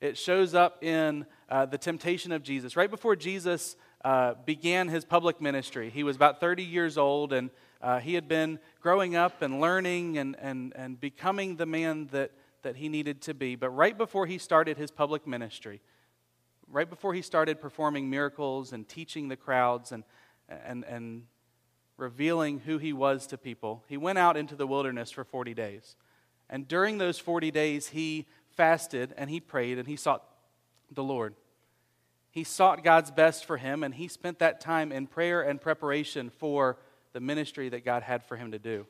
It 0.00 0.16
shows 0.16 0.54
up 0.54 0.82
in 0.82 1.26
uh, 1.52 1.66
the 1.66 1.76
temptation 1.76 2.32
of 2.32 2.42
Jesus. 2.42 2.76
Right 2.76 2.90
before 2.90 3.14
Jesus 3.14 3.76
uh, 4.06 4.32
began 4.46 4.88
his 4.88 5.04
public 5.04 5.38
ministry, 5.38 5.90
he 5.90 6.02
was 6.02 6.16
about 6.16 6.40
30 6.40 6.62
years 6.62 6.96
old, 6.96 7.34
and 7.34 7.50
uh, 7.82 8.00
he 8.00 8.14
had 8.14 8.26
been 8.26 8.58
growing 8.80 9.16
up 9.16 9.42
and 9.42 9.60
learning 9.60 10.16
and, 10.16 10.34
and, 10.40 10.72
and 10.74 10.98
becoming 10.98 11.56
the 11.56 11.66
man 11.66 12.08
that, 12.10 12.30
that 12.62 12.76
he 12.76 12.88
needed 12.88 13.20
to 13.22 13.34
be. 13.34 13.54
But 13.54 13.68
right 13.68 13.96
before 13.96 14.24
he 14.24 14.38
started 14.38 14.78
his 14.78 14.90
public 14.90 15.26
ministry, 15.26 15.82
right 16.68 16.88
before 16.88 17.12
he 17.12 17.20
started 17.20 17.60
performing 17.60 18.08
miracles 18.08 18.72
and 18.72 18.88
teaching 18.88 19.28
the 19.28 19.36
crowds 19.36 19.92
and, 19.92 20.04
and, 20.48 20.86
and 20.86 21.24
revealing 21.98 22.60
who 22.60 22.78
he 22.78 22.94
was 22.94 23.26
to 23.26 23.36
people, 23.36 23.84
he 23.88 23.98
went 23.98 24.16
out 24.16 24.38
into 24.38 24.56
the 24.56 24.66
wilderness 24.66 25.10
for 25.10 25.22
40 25.22 25.52
days. 25.52 25.96
And 26.48 26.66
during 26.66 26.96
those 26.96 27.18
40 27.18 27.50
days, 27.50 27.88
he 27.88 28.26
fasted 28.56 29.12
and 29.18 29.28
he 29.28 29.38
prayed 29.38 29.76
and 29.76 29.86
he 29.86 29.96
sought 29.96 30.24
the 30.90 31.04
Lord. 31.04 31.34
He 32.32 32.44
sought 32.44 32.82
God's 32.82 33.10
best 33.10 33.44
for 33.44 33.58
him 33.58 33.84
and 33.84 33.94
he 33.94 34.08
spent 34.08 34.38
that 34.38 34.58
time 34.58 34.90
in 34.90 35.06
prayer 35.06 35.42
and 35.42 35.60
preparation 35.60 36.30
for 36.30 36.78
the 37.12 37.20
ministry 37.20 37.68
that 37.68 37.84
God 37.84 38.02
had 38.02 38.24
for 38.24 38.36
him 38.36 38.52
to 38.52 38.58
do. 38.58 38.86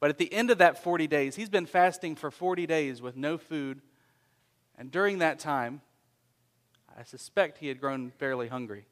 But 0.00 0.10
at 0.10 0.18
the 0.18 0.30
end 0.30 0.50
of 0.50 0.58
that 0.58 0.82
40 0.84 1.06
days, 1.06 1.34
he's 1.34 1.48
been 1.48 1.64
fasting 1.64 2.14
for 2.14 2.30
40 2.30 2.66
days 2.66 3.00
with 3.00 3.16
no 3.16 3.38
food. 3.38 3.80
And 4.76 4.90
during 4.90 5.18
that 5.20 5.38
time, 5.38 5.80
I 6.96 7.04
suspect 7.04 7.56
he 7.56 7.68
had 7.68 7.80
grown 7.80 8.10
fairly 8.18 8.48
hungry. 8.48 8.84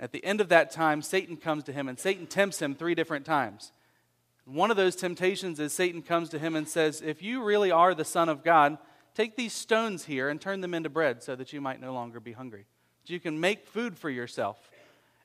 At 0.00 0.10
the 0.10 0.24
end 0.24 0.40
of 0.40 0.48
that 0.48 0.72
time, 0.72 1.00
Satan 1.00 1.36
comes 1.36 1.62
to 1.64 1.72
him 1.72 1.88
and 1.88 1.96
Satan 1.96 2.26
tempts 2.26 2.60
him 2.60 2.74
three 2.74 2.96
different 2.96 3.24
times. 3.24 3.70
One 4.46 4.72
of 4.72 4.76
those 4.76 4.96
temptations 4.96 5.60
is 5.60 5.72
Satan 5.72 6.02
comes 6.02 6.28
to 6.30 6.40
him 6.40 6.56
and 6.56 6.68
says, 6.68 7.00
If 7.00 7.22
you 7.22 7.44
really 7.44 7.70
are 7.70 7.94
the 7.94 8.04
Son 8.04 8.28
of 8.28 8.42
God, 8.42 8.78
take 9.14 9.36
these 9.36 9.52
stones 9.52 10.04
here 10.04 10.28
and 10.28 10.40
turn 10.40 10.60
them 10.60 10.74
into 10.74 10.88
bread 10.88 11.22
so 11.22 11.36
that 11.36 11.52
you 11.52 11.60
might 11.60 11.80
no 11.80 11.92
longer 11.92 12.20
be 12.20 12.32
hungry. 12.32 12.66
So 13.04 13.12
you 13.12 13.20
can 13.20 13.40
make 13.40 13.66
food 13.66 13.98
for 13.98 14.10
yourself. 14.10 14.70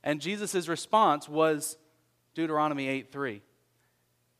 And 0.04 0.22
Jesus' 0.22 0.68
response 0.68 1.28
was 1.28 1.78
Deuteronomy 2.34 2.88
8 2.88 3.12
3. 3.12 3.42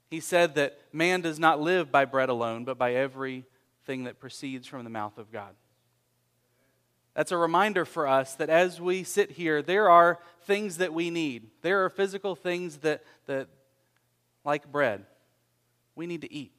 He 0.10 0.20
said 0.20 0.56
that 0.56 0.80
man 0.94 1.22
does 1.22 1.40
not 1.40 1.60
live 1.60 1.92
by 1.92 2.06
bread 2.06 2.30
alone, 2.30 2.64
but 2.64 2.78
by 2.78 2.94
everything 2.94 4.06
that 4.06 4.20
proceeds 4.20 4.68
from 4.68 4.84
the 4.84 4.90
mouth 4.90 5.18
of 5.18 5.32
God. 5.32 5.54
That's 7.14 7.32
a 7.32 7.38
reminder 7.38 7.84
for 7.84 8.08
us 8.08 8.36
that 8.36 8.50
as 8.50 8.80
we 8.80 9.04
sit 9.04 9.32
here, 9.32 9.64
there 9.64 9.90
are 9.90 10.20
things 10.44 10.78
that 10.78 10.94
we 10.94 11.10
need. 11.10 11.50
There 11.64 11.84
are 11.84 11.90
physical 11.90 12.36
things 12.36 12.78
that, 12.78 13.04
that, 13.26 13.48
like 14.46 14.72
bread. 14.72 15.04
We 15.96 16.06
need 16.06 16.22
to 16.22 16.32
eat. 16.32 16.54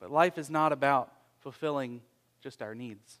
But 0.00 0.10
life 0.10 0.38
is 0.38 0.50
not 0.50 0.72
about 0.72 1.12
fulfilling 1.40 2.00
just 2.42 2.62
our 2.62 2.74
needs. 2.74 3.20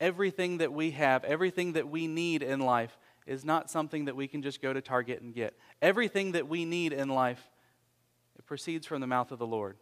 Everything 0.00 0.58
that 0.58 0.72
we 0.72 0.92
have, 0.92 1.24
everything 1.24 1.74
that 1.74 1.88
we 1.88 2.06
need 2.06 2.42
in 2.42 2.60
life, 2.60 2.96
is 3.26 3.44
not 3.44 3.70
something 3.70 4.06
that 4.06 4.16
we 4.16 4.26
can 4.26 4.42
just 4.42 4.62
go 4.62 4.72
to 4.72 4.80
Target 4.80 5.20
and 5.20 5.34
get. 5.34 5.54
Everything 5.82 6.32
that 6.32 6.48
we 6.48 6.64
need 6.64 6.92
in 6.92 7.08
life, 7.08 7.50
it 8.38 8.46
proceeds 8.46 8.86
from 8.86 9.00
the 9.00 9.06
mouth 9.06 9.30
of 9.30 9.38
the 9.38 9.46
Lord. 9.46 9.76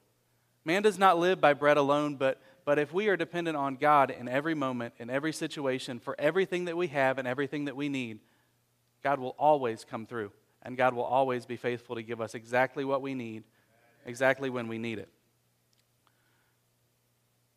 Man 0.65 0.83
does 0.83 0.99
not 0.99 1.19
live 1.19 1.41
by 1.41 1.55
bread 1.55 1.77
alone, 1.77 2.17
but, 2.17 2.43
but 2.65 2.79
if 2.79 2.93
we 2.93 3.09
are 3.09 3.17
dependent 3.17 3.57
on 3.57 3.77
God 3.77 4.11
in 4.11 4.29
every 4.29 4.55
moment, 4.55 4.95
in 4.99 5.09
every 5.09 5.33
situation, 5.33 6.01
for 6.01 6.15
everything 6.19 6.65
that 6.67 6.77
we 6.77 6.89
have 6.89 7.19
and 7.19 7.29
everything 7.29 7.67
that 7.67 7.77
we 7.77 7.89
need, 7.89 8.19
God 9.03 9.21
will 9.21 9.37
always 9.39 9.85
come 9.85 10.05
through 10.05 10.33
and 10.63 10.77
God 10.77 10.93
will 10.93 11.05
always 11.05 11.47
be 11.47 11.57
faithful 11.57 11.97
to 11.97 12.03
give 12.03 12.21
us 12.21 12.35
exactly 12.35 12.85
what 12.85 13.01
we 13.01 13.15
need, 13.15 13.45
exactly 14.05 14.51
when 14.51 14.69
we 14.69 14.79
need 14.79 14.99
it. 14.99 15.09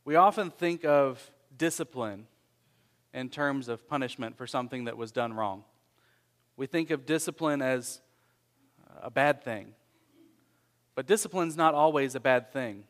We 0.03 0.15
often 0.15 0.49
think 0.49 0.83
of 0.83 1.31
discipline 1.55 2.25
in 3.13 3.29
terms 3.29 3.67
of 3.67 3.87
punishment 3.87 4.37
for 4.37 4.47
something 4.47 4.85
that 4.85 4.97
was 4.97 5.11
done 5.11 5.33
wrong. 5.33 5.63
We 6.57 6.65
think 6.65 6.89
of 6.89 7.05
discipline 7.05 7.61
as 7.61 8.01
a 9.01 9.11
bad 9.11 9.43
thing. 9.43 9.73
But 10.95 11.05
discipline's 11.05 11.55
not 11.55 11.73
always 11.73 12.15
a 12.15 12.19
bad 12.19 12.51
thing. 12.51 12.85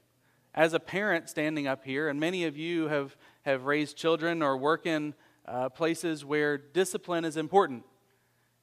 As 0.53 0.73
a 0.73 0.79
parent 0.79 1.29
standing 1.29 1.67
up 1.67 1.83
here, 1.83 2.07
and 2.09 2.19
many 2.19 2.45
of 2.45 2.57
you 2.57 2.87
have, 2.87 3.15
have 3.43 3.65
raised 3.65 3.97
children 3.97 4.41
or 4.41 4.57
work 4.57 4.85
in 4.85 5.13
uh, 5.45 5.69
places 5.69 6.23
where 6.23 6.57
discipline 6.57 7.25
is 7.25 7.37
important. 7.37 7.83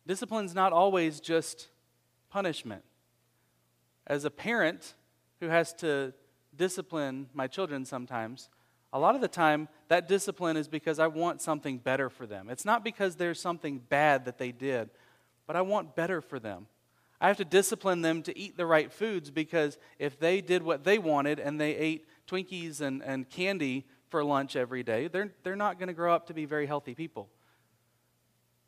Discipline's 0.06 0.54
not 0.54 0.72
always 0.72 1.20
just 1.20 1.68
punishment. 2.30 2.82
As 4.06 4.24
a 4.24 4.30
parent 4.30 4.94
who 5.40 5.48
has 5.48 5.72
to 5.74 6.12
discipline 6.58 7.28
my 7.32 7.46
children 7.46 7.86
sometimes, 7.86 8.50
a 8.92 8.98
lot 8.98 9.14
of 9.14 9.20
the 9.20 9.28
time 9.28 9.68
that 9.88 10.08
discipline 10.08 10.56
is 10.56 10.68
because 10.68 10.98
I 10.98 11.06
want 11.06 11.40
something 11.40 11.78
better 11.78 12.10
for 12.10 12.26
them. 12.26 12.50
It's 12.50 12.64
not 12.64 12.84
because 12.84 13.16
there's 13.16 13.40
something 13.40 13.78
bad 13.78 14.24
that 14.26 14.38
they 14.38 14.52
did, 14.52 14.90
but 15.46 15.56
I 15.56 15.62
want 15.62 15.96
better 15.96 16.20
for 16.20 16.38
them. 16.38 16.66
I 17.20 17.28
have 17.28 17.36
to 17.38 17.44
discipline 17.44 18.02
them 18.02 18.22
to 18.22 18.38
eat 18.38 18.56
the 18.56 18.66
right 18.66 18.92
foods 18.92 19.30
because 19.30 19.76
if 19.98 20.18
they 20.18 20.40
did 20.40 20.62
what 20.62 20.84
they 20.84 20.98
wanted 20.98 21.40
and 21.40 21.60
they 21.60 21.74
ate 21.74 22.06
Twinkies 22.28 22.80
and, 22.80 23.02
and 23.02 23.28
candy 23.28 23.86
for 24.08 24.22
lunch 24.22 24.54
every 24.54 24.82
day, 24.82 25.08
they're, 25.08 25.32
they're 25.42 25.56
not 25.56 25.78
going 25.78 25.88
to 25.88 25.94
grow 25.94 26.14
up 26.14 26.28
to 26.28 26.34
be 26.34 26.44
very 26.44 26.66
healthy 26.66 26.94
people. 26.94 27.28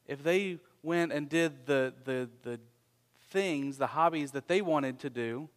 If 0.06 0.25
they 0.25 0.59
went 0.82 1.12
and 1.12 1.28
did 1.28 1.66
the, 1.66 1.94
the, 2.04 2.28
the 2.42 2.61
things, 3.30 3.78
the 3.78 3.87
hobbies 3.87 4.32
that 4.32 4.49
they 4.49 4.61
wanted 4.61 4.99
to 5.00 5.11
do, 5.11 5.49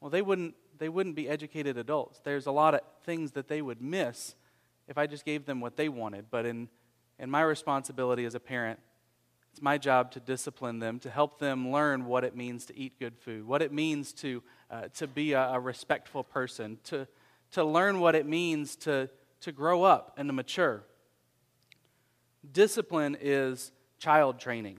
well, 0.00 0.10
they 0.10 0.22
wouldn't, 0.22 0.54
they 0.80 0.88
wouldn't 0.88 1.14
be 1.14 1.28
educated 1.28 1.76
adults. 1.78 2.20
There's 2.24 2.46
a 2.46 2.50
lot 2.50 2.74
of 2.74 2.80
things 3.04 3.32
that 3.32 3.46
they 3.46 3.62
would 3.62 3.80
miss 3.80 4.34
if 4.88 4.98
I 4.98 5.06
just 5.06 5.24
gave 5.24 5.46
them 5.46 5.60
what 5.60 5.76
they 5.76 5.88
wanted. 5.88 6.26
But 6.30 6.46
in, 6.46 6.68
in 7.18 7.30
my 7.30 7.42
responsibility 7.42 8.24
as 8.24 8.34
a 8.34 8.40
parent, 8.40 8.80
it's 9.52 9.60
my 9.60 9.78
job 9.78 10.10
to 10.12 10.20
discipline 10.20 10.78
them, 10.78 10.98
to 11.00 11.10
help 11.10 11.38
them 11.38 11.70
learn 11.70 12.06
what 12.06 12.24
it 12.24 12.34
means 12.34 12.64
to 12.66 12.78
eat 12.78 12.98
good 12.98 13.16
food, 13.18 13.46
what 13.46 13.62
it 13.62 13.72
means 13.72 14.12
to, 14.14 14.42
uh, 14.70 14.88
to 14.94 15.06
be 15.06 15.32
a, 15.34 15.50
a 15.50 15.60
respectful 15.60 16.24
person, 16.24 16.78
to, 16.84 17.06
to 17.52 17.62
learn 17.62 18.00
what 18.00 18.14
it 18.14 18.26
means 18.26 18.74
to, 18.76 19.10
to 19.42 19.52
grow 19.52 19.82
up 19.82 20.14
and 20.16 20.28
to 20.28 20.32
mature. 20.32 20.82
Discipline 22.50 23.18
is 23.20 23.70
child 23.98 24.38
training. 24.38 24.78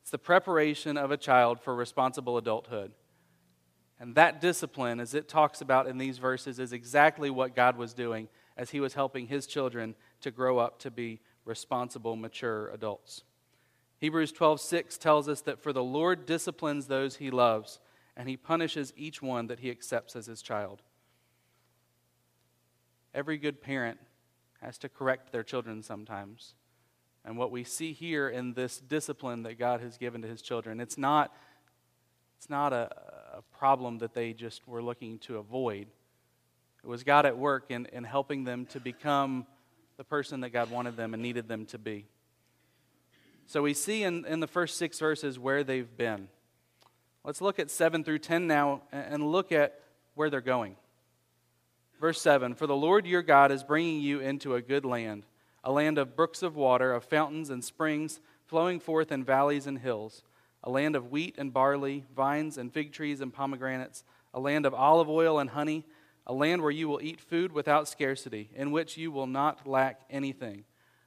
It's 0.00 0.10
the 0.10 0.18
preparation 0.18 0.96
of 0.96 1.10
a 1.10 1.16
child 1.16 1.60
for 1.60 1.74
responsible 1.74 2.38
adulthood. 2.38 2.92
And 4.00 4.14
that 4.16 4.40
discipline, 4.40 5.00
as 5.00 5.14
it 5.14 5.28
talks 5.28 5.60
about 5.60 5.86
in 5.86 5.98
these 5.98 6.18
verses, 6.18 6.58
is 6.58 6.72
exactly 6.72 7.30
what 7.30 7.54
God 7.54 7.76
was 7.76 7.94
doing 7.94 8.28
as 8.56 8.70
He 8.70 8.80
was 8.80 8.94
helping 8.94 9.28
His 9.28 9.46
children 9.46 9.94
to 10.20 10.30
grow 10.30 10.58
up 10.58 10.78
to 10.80 10.90
be 10.90 11.20
responsible, 11.44 12.16
mature 12.16 12.68
adults. 12.70 13.22
Hebrews 13.98 14.32
12:6 14.32 14.98
tells 14.98 15.28
us 15.28 15.40
that 15.42 15.62
for 15.62 15.72
the 15.72 15.82
Lord 15.82 16.26
disciplines 16.26 16.86
those 16.86 17.16
he 17.16 17.30
loves, 17.30 17.80
and 18.16 18.28
he 18.28 18.36
punishes 18.36 18.92
each 18.96 19.22
one 19.22 19.46
that 19.46 19.60
he 19.60 19.70
accepts 19.70 20.16
as 20.16 20.26
his 20.26 20.42
child. 20.42 20.82
Every 23.14 23.38
good 23.38 23.62
parent 23.62 23.98
has 24.60 24.76
to 24.78 24.88
correct 24.88 25.30
their 25.30 25.44
children 25.44 25.82
sometimes. 25.82 26.54
and 27.24 27.38
what 27.38 27.50
we 27.50 27.64
see 27.64 27.92
here 27.92 28.28
in 28.28 28.52
this 28.52 28.78
discipline 28.78 29.42
that 29.44 29.58
God 29.58 29.80
has 29.80 29.96
given 29.96 30.20
to 30.22 30.28
his 30.28 30.42
children. 30.42 30.78
It's 30.80 30.98
not, 30.98 31.34
it's 32.36 32.50
not 32.50 32.72
a, 32.72 32.90
a 33.36 33.42
problem 33.58 33.98
that 33.98 34.14
they 34.14 34.32
just 34.32 34.66
were 34.66 34.82
looking 34.82 35.18
to 35.20 35.38
avoid. 35.38 35.86
It 36.82 36.86
was 36.86 37.02
God 37.02 37.26
at 37.26 37.36
work 37.36 37.66
in, 37.70 37.86
in 37.92 38.04
helping 38.04 38.44
them 38.44 38.66
to 38.66 38.80
become 38.80 39.46
the 39.96 40.04
person 40.04 40.40
that 40.40 40.50
God 40.50 40.70
wanted 40.70 40.96
them 40.96 41.14
and 41.14 41.22
needed 41.22 41.48
them 41.48 41.66
to 41.66 41.78
be. 41.78 42.06
So 43.46 43.62
we 43.62 43.74
see 43.74 44.02
in, 44.02 44.24
in 44.24 44.40
the 44.40 44.46
first 44.46 44.76
six 44.78 44.98
verses 44.98 45.38
where 45.38 45.64
they've 45.64 45.96
been. 45.96 46.28
Let's 47.24 47.40
look 47.40 47.58
at 47.58 47.70
7 47.70 48.04
through 48.04 48.18
10 48.18 48.46
now 48.46 48.82
and 48.92 49.30
look 49.30 49.52
at 49.52 49.80
where 50.14 50.30
they're 50.30 50.40
going. 50.40 50.76
Verse 52.00 52.20
7 52.20 52.54
For 52.54 52.66
the 52.66 52.76
Lord 52.76 53.06
your 53.06 53.22
God 53.22 53.50
is 53.50 53.64
bringing 53.64 54.00
you 54.00 54.20
into 54.20 54.54
a 54.54 54.62
good 54.62 54.84
land, 54.84 55.24
a 55.62 55.72
land 55.72 55.98
of 55.98 56.16
brooks 56.16 56.42
of 56.42 56.56
water, 56.56 56.92
of 56.92 57.04
fountains 57.04 57.50
and 57.50 57.64
springs 57.64 58.20
flowing 58.46 58.78
forth 58.78 59.10
in 59.10 59.24
valleys 59.24 59.66
and 59.66 59.78
hills, 59.78 60.22
a 60.64 60.70
land 60.70 60.96
of 60.96 61.12
wheat 61.12 61.36
and 61.38 61.52
barley, 61.52 62.04
vines 62.16 62.58
and 62.58 62.72
fig 62.72 62.92
trees 62.92 63.20
and 63.20 63.32
pomegranates, 63.32 64.02
a 64.32 64.40
land 64.40 64.66
of 64.66 64.74
olive 64.74 65.08
oil 65.08 65.38
and 65.38 65.50
honey, 65.50 65.84
a 66.26 66.32
land 66.32 66.62
where 66.62 66.70
you 66.70 66.88
will 66.88 67.02
eat 67.02 67.20
food 67.20 67.52
without 67.52 67.86
scarcity, 67.86 68.50
in 68.54 68.72
which 68.72 68.96
you 68.96 69.12
will 69.12 69.26
not 69.26 69.66
lack 69.66 70.00
anything, 70.10 70.64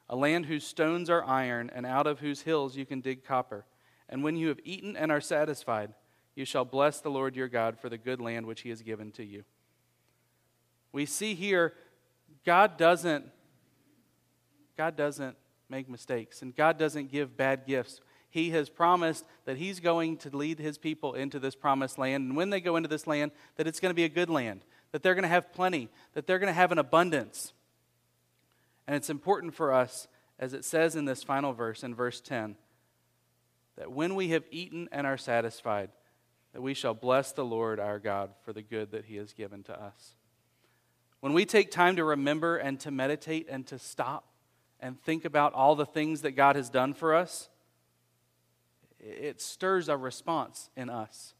a 0.07 0.15
land 0.15 0.45
whose 0.45 0.65
stones 0.65 1.09
are 1.09 1.25
iron, 1.25 1.71
and 1.73 1.85
out 1.87 2.05
of 2.05 2.19
whose 2.19 2.43
hills 2.43 2.77
you 2.77 2.85
can 2.85 3.01
dig 3.01 3.25
copper. 3.25 3.65
And 4.07 4.23
when 4.23 4.37
you 4.37 4.47
have 4.49 4.59
eaten 4.63 4.95
and 4.95 5.11
are 5.11 5.19
satisfied, 5.19 5.93
you 6.35 6.45
shall 6.45 6.63
bless 6.63 7.01
the 7.01 7.09
Lord 7.09 7.35
your 7.35 7.47
God 7.47 7.79
for 7.79 7.89
the 7.89 7.97
good 7.97 8.21
land 8.21 8.45
which 8.45 8.61
he 8.61 8.69
has 8.69 8.83
given 8.83 9.11
to 9.13 9.25
you. 9.25 9.43
We 10.91 11.07
see 11.07 11.33
here 11.33 11.73
God 12.45 12.77
doesn't 12.77 13.25
God 14.77 14.95
doesn't 14.95 15.35
make 15.67 15.89
mistakes 15.89 16.43
and 16.43 16.55
God 16.55 16.77
doesn't 16.77 17.11
give 17.11 17.35
bad 17.35 17.65
gifts. 17.65 17.99
He 18.29 18.49
has 18.51 18.69
promised 18.69 19.25
that 19.45 19.57
he's 19.57 19.79
going 19.79 20.17
to 20.17 20.35
lead 20.35 20.59
his 20.59 20.77
people 20.77 21.13
into 21.13 21.39
this 21.39 21.55
promised 21.55 21.97
land 21.97 22.27
and 22.27 22.35
when 22.35 22.49
they 22.49 22.61
go 22.61 22.75
into 22.75 22.89
this 22.89 23.07
land 23.07 23.31
that 23.55 23.67
it's 23.67 23.79
going 23.79 23.91
to 23.91 23.95
be 23.95 24.03
a 24.03 24.09
good 24.09 24.29
land, 24.29 24.65
that 24.91 25.01
they're 25.01 25.15
going 25.15 25.23
to 25.23 25.29
have 25.29 25.53
plenty, 25.53 25.89
that 26.13 26.27
they're 26.27 26.39
going 26.39 26.47
to 26.47 26.53
have 26.53 26.71
an 26.71 26.77
abundance. 26.77 27.53
And 28.85 28.95
it's 28.95 29.09
important 29.09 29.53
for 29.53 29.73
us 29.73 30.07
as 30.39 30.53
it 30.53 30.65
says 30.65 30.95
in 30.95 31.05
this 31.05 31.23
final 31.23 31.53
verse 31.53 31.83
in 31.83 31.95
verse 31.95 32.21
10 32.21 32.57
that 33.77 33.91
when 33.91 34.15
we 34.15 34.29
have 34.29 34.43
eaten 34.51 34.87
and 34.91 35.07
are 35.07 35.17
satisfied 35.17 35.89
that 36.53 36.61
we 36.61 36.73
shall 36.73 36.93
bless 36.93 37.31
the 37.31 37.45
Lord 37.45 37.79
our 37.79 37.99
God 37.99 38.31
for 38.43 38.53
the 38.53 38.61
good 38.61 38.91
that 38.91 39.05
he 39.05 39.17
has 39.17 39.33
given 39.33 39.63
to 39.63 39.79
us. 39.79 40.15
When 41.19 41.33
we 41.33 41.45
take 41.45 41.69
time 41.69 41.95
to 41.97 42.03
remember 42.03 42.57
and 42.57 42.79
to 42.79 42.89
meditate 42.91 43.47
and 43.49 43.65
to 43.67 43.77
stop 43.77 44.25
and 44.79 44.99
think 45.01 45.25
about 45.25 45.53
all 45.53 45.75
the 45.75 45.85
things 45.85 46.21
that 46.21 46.31
God 46.31 46.55
has 46.55 46.69
done 46.69 46.93
for 46.93 47.13
us, 47.13 47.49
it 49.07 49.41
stirs 49.41 49.89
a 49.89 49.97
response 49.97 50.69
in 50.75 50.89
us. 50.89 51.33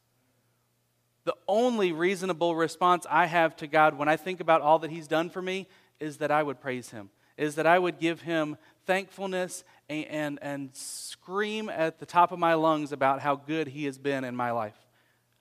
The 1.26 1.36
only 1.48 1.92
reasonable 1.92 2.56
response 2.56 3.06
I 3.10 3.26
have 3.26 3.56
to 3.58 3.68
God 3.68 3.98
when 3.98 4.08
I 4.08 4.16
think 4.16 4.40
about 4.40 4.62
all 4.62 4.80
that 4.80 4.92
He's 4.92 5.08
done 5.08 5.30
for 5.30 5.42
me 5.42 5.68
is 6.00 6.18
that 6.18 6.32
I 6.32 6.42
would 6.42 6.62
praise 6.62 6.92
Him, 6.92 7.10
is 7.38 7.56
that 7.56 7.68
I 7.68 7.78
would 7.78 8.00
give 8.00 8.22
Him 8.22 8.58
thankfulness 8.86 9.64
and, 9.90 10.06
and, 10.06 10.40
and 10.42 10.70
scream 10.74 11.68
at 11.68 12.00
the 12.00 12.06
top 12.06 12.32
of 12.32 12.40
my 12.40 12.54
lungs 12.54 12.92
about 12.92 13.20
how 13.20 13.36
good 13.36 13.68
He 13.68 13.86
has 13.86 13.98
been 13.98 14.24
in 14.24 14.36
my 14.36 14.52
life. 14.52 14.78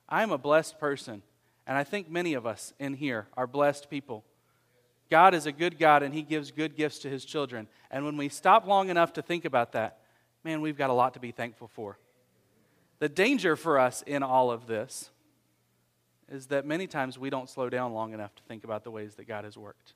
I'm 0.09 0.33
a 0.33 0.38
blessed 0.38 0.80
person. 0.80 1.23
And 1.66 1.76
I 1.76 1.85
think 1.85 2.09
many 2.09 2.35
of 2.35 2.47
us 2.47 2.73
in 2.78 2.95
here 2.95 3.26
are 3.37 3.47
blessed 3.47 3.90
people. 3.90 4.25
God 5.11 5.35
is 5.35 5.47
a 5.47 5.52
good 5.52 5.78
God 5.78 6.02
and 6.02 6.14
He 6.14 6.23
gives 6.23 6.50
good 6.50 6.76
gifts 6.76 7.00
to 7.00 7.09
His 7.09 7.25
children. 7.25 7.68
And 7.90 8.04
when 8.04 8.16
we 8.16 8.28
stop 8.28 8.66
long 8.66 8.88
enough 8.88 9.12
to 9.14 9.23
think 9.23 9.45
about 9.45 9.73
that, 9.73 9.99
man, 10.45 10.61
we've 10.61 10.78
got 10.78 10.90
a 10.90 10.94
lot 10.94 11.14
to 11.14 11.20
be 11.20 11.33
thankful 11.33 11.68
for. 11.68 11.98
The 12.98 13.09
danger 13.09 13.56
for 13.56 13.78
us 13.78 14.02
in 14.06 14.22
all 14.22 14.50
of 14.50 14.66
this 14.66 15.11
is 16.28 16.46
that 16.46 16.66
many 16.66 16.87
times 16.87 17.18
we 17.18 17.30
don't 17.30 17.48
slow 17.48 17.68
down 17.68 17.92
long 17.92 18.12
enough 18.12 18.35
to 18.35 18.42
think 18.44 18.64
about 18.64 18.85
the 18.85 18.90
ways 18.90 19.14
that 19.14 19.28
God 19.28 19.44
has 19.44 19.56
worked. 19.56 19.94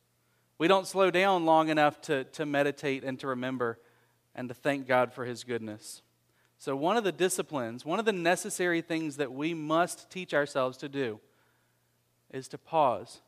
We 0.58 0.68
don't 0.68 0.86
slow 0.86 1.10
down 1.10 1.46
long 1.46 1.70
enough 1.70 2.00
to, 2.02 2.24
to 2.24 2.44
meditate 2.44 3.02
and 3.02 3.18
to 3.20 3.26
remember 3.28 3.78
and 4.34 4.48
to 4.48 4.54
thank 4.54 4.86
God 4.86 5.12
for 5.12 5.24
His 5.24 5.42
goodness. 5.42 6.02
So, 6.58 6.76
one 6.76 6.98
of 6.98 7.04
the 7.04 7.12
disciplines, 7.12 7.86
one 7.86 7.98
of 7.98 8.04
the 8.04 8.12
necessary 8.12 8.82
things 8.82 9.16
that 9.16 9.32
we 9.32 9.54
must 9.54 10.10
teach 10.10 10.34
ourselves 10.34 10.76
to 10.78 10.88
do 10.88 11.18
is 12.30 12.46
to 12.48 12.58
pause, 12.58 13.22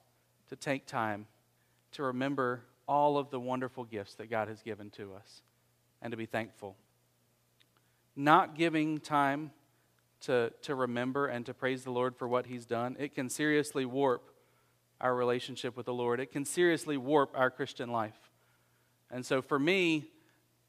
to 0.51 0.57
take 0.57 0.87
time, 0.87 1.27
to 1.93 2.03
remember 2.03 2.61
all 2.87 3.17
of 3.17 3.31
the 3.31 3.41
wonderful 3.41 3.85
gifts 3.85 4.15
that 4.17 4.29
God 4.29 4.49
has 4.49 4.61
given 4.61 4.91
to 4.91 5.15
us, 5.15 5.41
and 6.03 6.11
to 6.11 6.17
be 6.17 6.27
thankful. 6.27 6.77
Not 8.15 8.55
giving 8.55 8.99
time 8.99 9.53
to, 10.23 10.53
to 10.63 10.75
remember 10.75 11.27
and 11.27 11.45
to 11.47 11.55
praise 11.55 11.85
the 11.85 11.91
Lord 11.91 12.17
for 12.17 12.27
what 12.27 12.47
He's 12.47 12.67
done, 12.67 12.97
it 12.99 13.15
can 13.15 13.29
seriously 13.29 13.85
warp 13.85 14.31
our 15.01 15.15
relationship 15.15 15.77
with 15.77 15.87
the 15.87 15.95
Lord. 15.95 16.21
It 16.21 16.33
can 16.33 16.45
seriously 16.45 16.97
warp 16.97 17.33
our 17.35 17.51
Christian 17.51 17.91
life. 17.91 18.31
And 19.11 19.27
so, 19.27 19.43
for 19.43 19.59
me, 19.59 20.13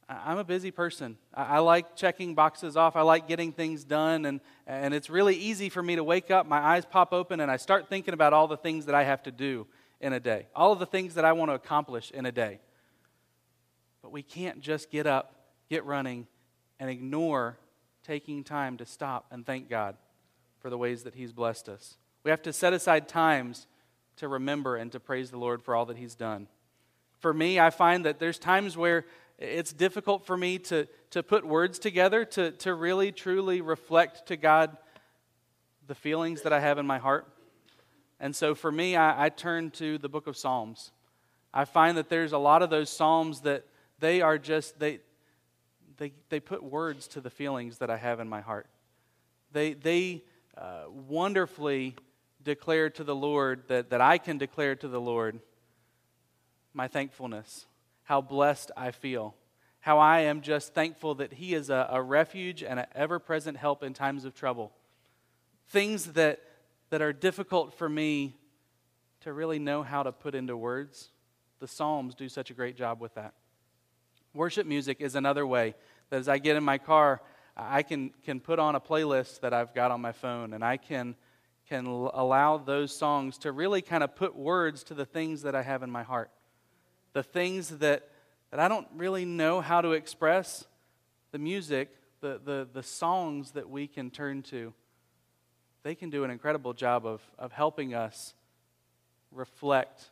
I'm 0.10 0.38
a 0.38 0.44
busy 0.44 0.72
person. 0.72 1.18
I, 1.34 1.60
like 1.60 1.96
checking 1.96 2.36
boxes 2.36 2.76
off. 2.76 2.96
I 2.96 3.02
like 3.02 3.28
getting 3.28 3.52
things 3.52 3.84
done. 3.84 4.26
And, 4.26 4.42
and 4.68 4.94
it's 4.94 5.10
really 5.10 5.36
easy 5.36 5.70
for 5.70 5.82
me 5.82 5.96
to 5.96 6.04
wake 6.04 6.30
up, 6.30 6.46
my 6.46 6.60
eyes 6.60 6.86
pop 6.86 7.14
open, 7.14 7.40
and 7.40 7.50
I 7.50 7.58
start 7.58 7.90
thinking 7.90 8.14
about 8.14 8.34
all 8.34 8.48
the 8.48 8.58
things 8.58 8.86
that 8.86 8.96
I 8.96 9.04
have 9.04 9.24
to 9.24 9.32
do 9.32 9.66
in 10.02 10.14
a 10.14 10.20
day, 10.20 10.48
all 10.56 10.74
of 10.74 10.80
the 10.80 10.86
things 10.86 11.16
that 11.16 11.24
I 11.24 11.32
want 11.32 11.50
to 11.50 11.56
accomplish 11.56 12.12
in 12.12 12.26
a 12.26 12.32
day. 12.32 12.60
But 14.02 14.12
we 14.12 14.22
can't 14.22 14.60
just 14.60 14.92
get 14.92 15.08
up, 15.08 15.34
get 15.70 15.86
running, 15.86 16.28
and 16.80 16.90
ignore 16.90 17.58
taking 18.04 18.44
time 18.44 18.78
to 18.78 18.86
stop 18.86 19.26
and 19.32 19.46
thank 19.46 19.70
God 19.70 19.96
for 20.60 20.70
the 20.70 20.78
ways 20.78 21.04
that 21.04 21.16
He's 21.16 21.32
blessed 21.32 21.70
us. 21.70 21.98
We 22.24 22.32
have 22.32 22.42
to 22.44 22.54
set 22.54 22.74
aside 22.74 23.08
times 23.08 23.68
to 24.18 24.28
remember 24.28 24.76
and 24.76 24.92
to 24.92 25.00
praise 25.00 25.32
the 25.32 25.38
Lord 25.38 25.64
for 25.64 25.76
all 25.76 25.86
that 25.86 25.98
He's 25.98 26.16
done. 26.16 26.48
For 27.20 27.34
me, 27.34 27.60
I 27.60 27.70
find 27.70 28.06
that 28.06 28.20
there's 28.20 28.40
times 28.40 28.78
where 28.78 29.06
it's 29.40 29.74
difficult 29.74 30.26
for 30.26 30.38
me 30.38 30.60
to, 30.60 30.88
to 31.12 31.24
put 31.24 31.46
words 31.46 31.80
together 31.80 32.24
to, 32.26 32.52
to 32.52 32.74
really, 32.74 33.12
truly 33.12 33.62
reflect 33.62 34.28
to 34.28 34.38
God 34.38 34.78
the 35.88 35.96
feelings 35.96 36.44
that 36.44 36.54
I 36.54 36.60
have 36.60 36.78
in 36.78 36.86
my 36.86 36.98
heart. 36.98 37.28
And 38.20 38.36
so 38.36 38.56
for 38.56 38.72
me, 38.72 38.96
I, 38.96 39.26
I 39.26 39.30
turn 39.30 39.72
to 39.72 39.98
the 39.98 40.08
book 40.10 40.28
of 40.28 40.38
Psalms. 40.38 40.92
I 41.54 41.66
find 41.66 41.98
that 41.98 42.10
there's 42.10 42.32
a 42.32 42.38
lot 42.38 42.62
of 42.62 42.70
those 42.70 42.90
Psalms 42.90 43.42
that 43.42 43.66
they 44.00 44.22
are 44.22 44.38
just, 44.38 44.80
they, 44.80 45.00
they, 45.98 46.14
they 46.30 46.40
put 46.40 46.64
words 46.64 47.08
to 47.10 47.22
the 47.22 47.30
feelings 47.30 47.78
that 47.80 47.90
I 47.90 47.98
have 47.98 48.20
in 48.20 48.28
my 48.28 48.42
heart. 48.42 48.68
They, 49.52 49.74
they 49.74 50.24
uh, 50.58 50.84
wonderfully 50.90 51.96
declare 52.44 52.90
to 52.92 53.04
the 53.04 53.16
Lord 53.16 53.64
that, 53.68 53.90
that 53.92 54.02
I 54.02 54.18
can 54.18 54.38
declare 54.38 54.76
to 54.76 54.88
the 54.88 55.00
Lord 55.02 55.40
my 56.74 56.88
thankfulness 56.88 57.66
how 58.04 58.22
blessed 58.22 58.72
I 58.76 58.92
feel. 58.92 59.36
How 59.80 60.00
I 60.00 60.22
am 60.22 60.42
just 60.42 60.74
thankful 60.74 61.16
that 61.16 61.34
He 61.34 61.54
is 61.54 61.70
a, 61.70 61.88
a 61.92 62.02
refuge 62.02 62.64
and 62.64 62.80
an 62.80 62.86
ever 62.96 63.20
present 63.20 63.58
help 63.58 63.84
in 63.84 63.94
times 63.94 64.26
of 64.26 64.34
trouble. 64.34 64.72
Things 65.68 66.14
that, 66.14 66.40
that 66.90 67.02
are 67.02 67.14
difficult 67.14 67.74
for 67.74 67.90
me 67.90 68.38
to 69.22 69.34
really 69.34 69.60
know 69.60 69.84
how 69.84 70.04
to 70.04 70.12
put 70.12 70.36
into 70.36 70.56
words. 70.56 71.10
The 71.60 71.68
Psalms 71.68 72.16
do 72.16 72.30
such 72.30 72.50
a 72.50 72.54
great 72.54 72.76
job 72.76 73.00
with 73.00 73.14
that. 73.16 73.34
Worship 74.34 74.66
music 74.66 74.98
is 75.00 75.16
another 75.16 75.46
way 75.46 75.76
that 76.10 76.20
as 76.20 76.28
I 76.28 76.38
get 76.38 76.56
in 76.56 76.64
my 76.64 76.78
car, 76.78 77.22
I 77.56 77.84
can, 77.84 78.12
can 78.24 78.40
put 78.40 78.60
on 78.60 78.76
a 78.76 78.80
playlist 78.80 79.42
that 79.42 79.54
I've 79.54 79.74
got 79.74 79.92
on 79.92 80.02
my 80.02 80.12
phone 80.12 80.54
and 80.54 80.64
I 80.64 80.78
can, 80.78 81.16
can 81.70 81.86
allow 81.86 82.58
those 82.58 82.96
songs 82.96 83.38
to 83.40 83.52
really 83.52 83.82
kind 83.82 84.04
of 84.04 84.16
put 84.16 84.36
words 84.36 84.84
to 84.86 84.94
the 84.94 85.06
things 85.06 85.44
that 85.44 85.56
I 85.56 85.62
have 85.62 85.84
in 85.84 85.92
my 85.92 86.04
heart 86.04 86.32
the 87.14 87.24
things 87.24 87.70
that, 87.70 88.10
that 88.52 88.60
I 88.60 88.68
don't 88.68 88.88
really 88.96 89.24
know 89.24 89.62
how 89.62 89.82
to 89.82 89.92
express, 89.92 90.66
the 91.32 91.38
music, 91.38 91.96
the, 92.22 92.42
the, 92.44 92.68
the 92.72 92.84
songs 92.84 93.52
that 93.52 93.70
we 93.70 93.88
can 93.88 94.10
turn 94.10 94.42
to, 94.44 94.74
they 95.84 95.96
can 95.96 96.10
do 96.10 96.24
an 96.24 96.32
incredible 96.32 96.74
job 96.74 97.06
of, 97.06 97.22
of 97.38 97.52
helping 97.52 97.94
us 97.94 98.34
reflect 99.32 100.10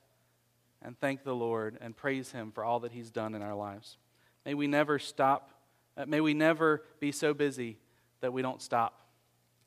and 0.81 0.99
thank 0.99 1.23
the 1.23 1.35
Lord 1.35 1.77
and 1.81 1.95
praise 1.95 2.31
Him 2.31 2.51
for 2.51 2.63
all 2.63 2.79
that 2.81 2.91
He's 2.91 3.09
done 3.09 3.35
in 3.35 3.41
our 3.41 3.55
lives. 3.55 3.97
May 4.45 4.53
we 4.53 4.67
never 4.67 4.99
stop, 4.99 5.51
uh, 5.97 6.05
may 6.05 6.21
we 6.21 6.33
never 6.33 6.83
be 6.99 7.11
so 7.11 7.33
busy 7.33 7.77
that 8.21 8.33
we 8.33 8.41
don't 8.41 8.61
stop 8.61 9.07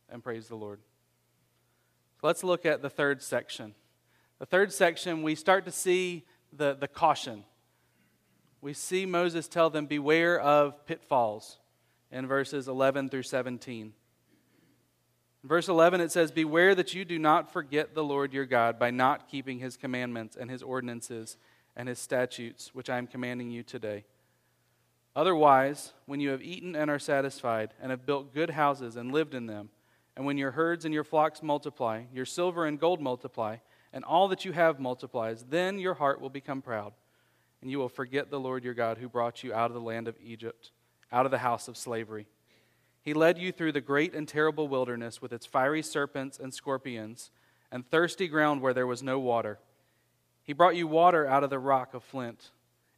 and 0.08 0.22
praise 0.22 0.48
the 0.48 0.56
Lord. 0.56 0.80
So 2.20 2.26
let's 2.26 2.44
look 2.44 2.66
at 2.66 2.82
the 2.82 2.90
third 2.90 3.22
section. 3.22 3.74
The 4.38 4.46
third 4.46 4.72
section, 4.72 5.22
we 5.22 5.34
start 5.34 5.64
to 5.66 5.70
see 5.70 6.24
the, 6.52 6.74
the 6.74 6.88
caution. 6.88 7.44
We 8.60 8.72
see 8.72 9.06
Moses 9.06 9.46
tell 9.46 9.70
them, 9.70 9.86
Beware 9.86 10.40
of 10.40 10.86
pitfalls 10.86 11.58
in 12.10 12.26
verses 12.26 12.68
11 12.68 13.10
through 13.10 13.24
17. 13.24 13.92
In 15.42 15.48
verse 15.48 15.68
11, 15.68 16.00
it 16.00 16.10
says, 16.10 16.32
Beware 16.32 16.74
that 16.74 16.94
you 16.94 17.04
do 17.04 17.18
not 17.18 17.52
forget 17.52 17.94
the 17.94 18.02
Lord 18.02 18.32
your 18.32 18.46
God 18.46 18.78
by 18.78 18.90
not 18.90 19.28
keeping 19.28 19.58
his 19.58 19.76
commandments 19.76 20.36
and 20.36 20.50
his 20.50 20.62
ordinances 20.62 21.36
and 21.76 21.88
his 21.88 21.98
statutes, 21.98 22.74
which 22.74 22.88
I 22.88 22.98
am 22.98 23.06
commanding 23.06 23.50
you 23.50 23.62
today. 23.62 24.04
Otherwise, 25.16 25.92
when 26.06 26.20
you 26.20 26.30
have 26.30 26.42
eaten 26.42 26.74
and 26.74 26.90
are 26.90 26.98
satisfied, 26.98 27.72
and 27.80 27.90
have 27.90 28.06
built 28.06 28.34
good 28.34 28.50
houses 28.50 28.96
and 28.96 29.12
lived 29.12 29.34
in 29.34 29.46
them, 29.46 29.70
and 30.16 30.26
when 30.26 30.38
your 30.38 30.52
herds 30.52 30.84
and 30.84 30.92
your 30.92 31.04
flocks 31.04 31.42
multiply, 31.42 32.02
your 32.12 32.24
silver 32.24 32.66
and 32.66 32.80
gold 32.80 33.00
multiply, 33.00 33.56
and 33.92 34.04
all 34.04 34.28
that 34.28 34.44
you 34.44 34.52
have 34.52 34.80
multiplies, 34.80 35.44
then 35.48 35.78
your 35.78 35.94
heart 35.94 36.20
will 36.20 36.30
become 36.30 36.60
proud, 36.60 36.92
and 37.62 37.70
you 37.70 37.78
will 37.78 37.88
forget 37.88 38.30
the 38.30 38.40
Lord 38.40 38.64
your 38.64 38.74
God 38.74 38.98
who 38.98 39.08
brought 39.08 39.44
you 39.44 39.54
out 39.54 39.70
of 39.70 39.74
the 39.74 39.80
land 39.80 40.08
of 40.08 40.16
Egypt, 40.22 40.72
out 41.12 41.26
of 41.26 41.30
the 41.30 41.38
house 41.38 41.68
of 41.68 41.76
slavery. 41.76 42.26
He 43.00 43.14
led 43.14 43.38
you 43.38 43.52
through 43.52 43.72
the 43.72 43.80
great 43.80 44.14
and 44.14 44.26
terrible 44.26 44.66
wilderness 44.66 45.22
with 45.22 45.32
its 45.32 45.46
fiery 45.46 45.82
serpents 45.82 46.38
and 46.38 46.52
scorpions, 46.52 47.30
and 47.70 47.88
thirsty 47.88 48.26
ground 48.26 48.62
where 48.62 48.74
there 48.74 48.86
was 48.86 49.02
no 49.02 49.20
water. 49.20 49.58
He 50.42 50.52
brought 50.52 50.76
you 50.76 50.86
water 50.86 51.26
out 51.26 51.44
of 51.44 51.50
the 51.50 51.58
rock 51.58 51.94
of 51.94 52.02
flint. 52.02 52.50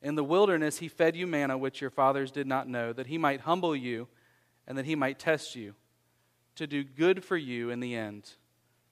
In 0.06 0.14
the 0.14 0.22
wilderness, 0.22 0.78
he 0.78 0.86
fed 0.86 1.16
you 1.16 1.26
manna 1.26 1.58
which 1.58 1.80
your 1.80 1.90
fathers 1.90 2.30
did 2.30 2.46
not 2.46 2.68
know, 2.68 2.92
that 2.92 3.08
he 3.08 3.18
might 3.18 3.40
humble 3.40 3.74
you 3.74 4.06
and 4.64 4.78
that 4.78 4.84
he 4.84 4.94
might 4.94 5.18
test 5.18 5.56
you, 5.56 5.74
to 6.54 6.64
do 6.68 6.84
good 6.84 7.24
for 7.24 7.36
you 7.36 7.70
in 7.70 7.80
the 7.80 7.96
end. 7.96 8.30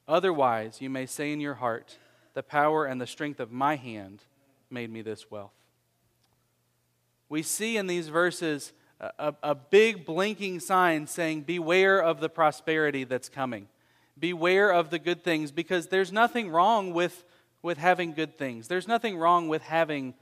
Otherwise, 0.09 0.81
you 0.81 0.91
may 0.91 1.07
say 1.07 1.33
in 1.33 1.39
your 1.39 1.55
heart, 1.55 1.99
The 2.33 2.43
power 2.43 2.85
and 2.85 3.01
the 3.01 3.07
strength 3.07 3.39
of 3.39 3.53
my 3.53 3.77
hand 3.77 4.25
made 4.71 4.91
me 4.91 5.03
this 5.03 5.31
wealth. 5.31 5.55
We 7.29 7.45
see 7.45 7.77
in 7.77 7.87
these 7.87 8.09
verses 8.09 8.73
a, 8.99 9.35
a, 9.41 9.55
big 9.55 10.05
blinking 10.05 10.59
sign 10.59 11.07
saying, 11.07 11.43
Beware 11.43 12.03
of 12.03 12.19
the 12.19 12.29
prosperity 12.29 13.05
that's 13.05 13.29
coming. 13.29 13.69
Beware 14.19 14.73
of 14.73 14.91
the 14.91 14.99
good 14.99 15.23
things, 15.23 15.53
because 15.53 15.87
there's 15.87 16.11
nothing 16.11 16.49
wrong 16.49 16.93
with, 16.93 17.25
with 17.63 17.79
having 17.79 18.15
good 18.15 18.37
things. 18.37 18.67
There's 18.67 18.89
nothing 18.89 19.17
wrong 19.17 19.47
with 19.47 19.63
having 19.63 20.15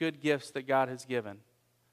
good 0.00 0.20
gifts 0.20 0.50
that 0.52 0.66
God 0.66 0.88
has 0.88 1.04
given. 1.04 1.38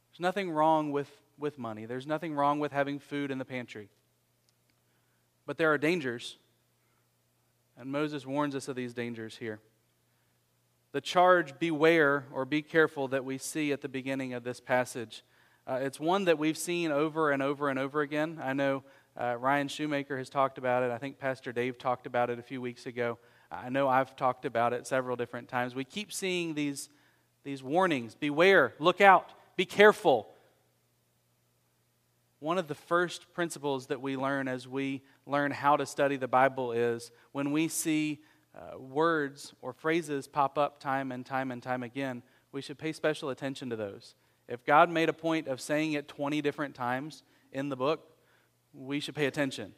There's 0.10 0.22
nothing 0.22 0.50
wrong 0.50 0.92
with, 0.92 1.12
with 1.38 1.60
money, 1.60 1.86
there's 1.86 2.08
nothing 2.08 2.34
wrong 2.34 2.60
with 2.60 2.72
having 2.72 2.98
food 2.98 3.30
in 3.30 3.38
the 3.38 3.46
pantry. 3.46 3.90
But 5.46 5.58
there 5.58 5.72
are 5.72 5.78
dangers, 5.78 6.38
and 7.78 7.92
Moses 7.92 8.26
warns 8.26 8.56
us 8.56 8.68
of 8.68 8.76
these 8.76 8.94
dangers 8.94 9.38
here. 9.38 9.60
The 10.94 11.02
charge, 11.02 11.60
beware 11.60 12.26
or 12.34 12.46
be 12.46 12.62
careful, 12.62 13.10
that 13.10 13.24
we 13.24 13.38
see 13.38 13.72
at 13.72 13.82
the 13.82 13.90
beginning 13.90 14.34
of 14.34 14.44
this 14.44 14.60
passage, 14.60 15.24
uh, 15.68 15.80
it's 15.82 16.00
one 16.00 16.26
that 16.26 16.40
we've 16.40 16.58
seen 16.58 16.92
over 16.92 17.32
and 17.32 17.44
over 17.44 17.70
and 17.70 17.78
over 17.78 18.02
again. 18.02 18.40
I 18.42 18.54
know 18.54 18.84
uh, 19.20 19.36
Ryan 19.38 19.68
Shoemaker 19.68 20.18
has 20.18 20.30
talked 20.30 20.58
about 20.58 20.84
it. 20.84 20.92
I 20.92 20.98
think 20.98 21.20
Pastor 21.20 21.52
Dave 21.52 21.78
talked 21.78 22.08
about 22.08 22.30
it 22.30 22.40
a 22.40 22.44
few 22.44 22.62
weeks 22.62 22.86
ago. 22.86 23.18
I 23.52 23.70
know 23.70 23.90
I've 23.90 24.16
talked 24.16 24.46
about 24.46 24.72
it 24.72 24.88
several 24.88 25.18
different 25.18 25.50
times. 25.50 25.76
We 25.76 25.84
keep 25.84 26.14
seeing 26.14 26.54
these 26.54 26.90
these 27.44 27.64
warnings 27.64 28.16
beware, 28.16 28.74
look 28.80 29.02
out, 29.02 29.32
be 29.56 29.66
careful. 29.66 30.28
One 32.40 32.58
of 32.58 32.68
the 32.68 32.76
first 32.76 33.34
principles 33.34 33.88
that 33.88 34.02
we 34.02 34.16
learn 34.16 34.48
as 34.48 34.68
we 34.68 35.02
learn 35.26 35.52
how 35.52 35.78
to 35.78 35.86
study 35.86 36.18
the 36.18 36.28
Bible 36.28 36.72
is 36.72 37.12
when 37.32 37.52
we 37.52 37.68
see 37.68 38.20
uh, 38.54 38.78
words 38.78 39.54
or 39.62 39.74
phrases 39.74 40.28
pop 40.28 40.58
up 40.58 40.80
time 40.80 41.12
and 41.12 41.26
time 41.26 41.52
and 41.52 41.62
time 41.62 41.84
again, 41.84 42.22
we 42.52 42.62
should 42.62 42.78
pay 42.78 42.92
special 42.92 43.30
attention 43.30 43.70
to 43.70 43.76
those. 43.76 44.16
If 44.48 44.66
God 44.66 44.90
made 44.90 45.10
a 45.10 45.14
point 45.14 45.48
of 45.48 45.60
saying 45.60 45.94
it 45.94 46.08
20 46.08 46.42
different 46.42 46.76
times 46.76 47.24
in 47.52 47.70
the 47.70 47.76
book, 47.76 48.08
we 48.74 49.00
should 49.00 49.16
pay 49.16 49.26
attention. 49.26 49.74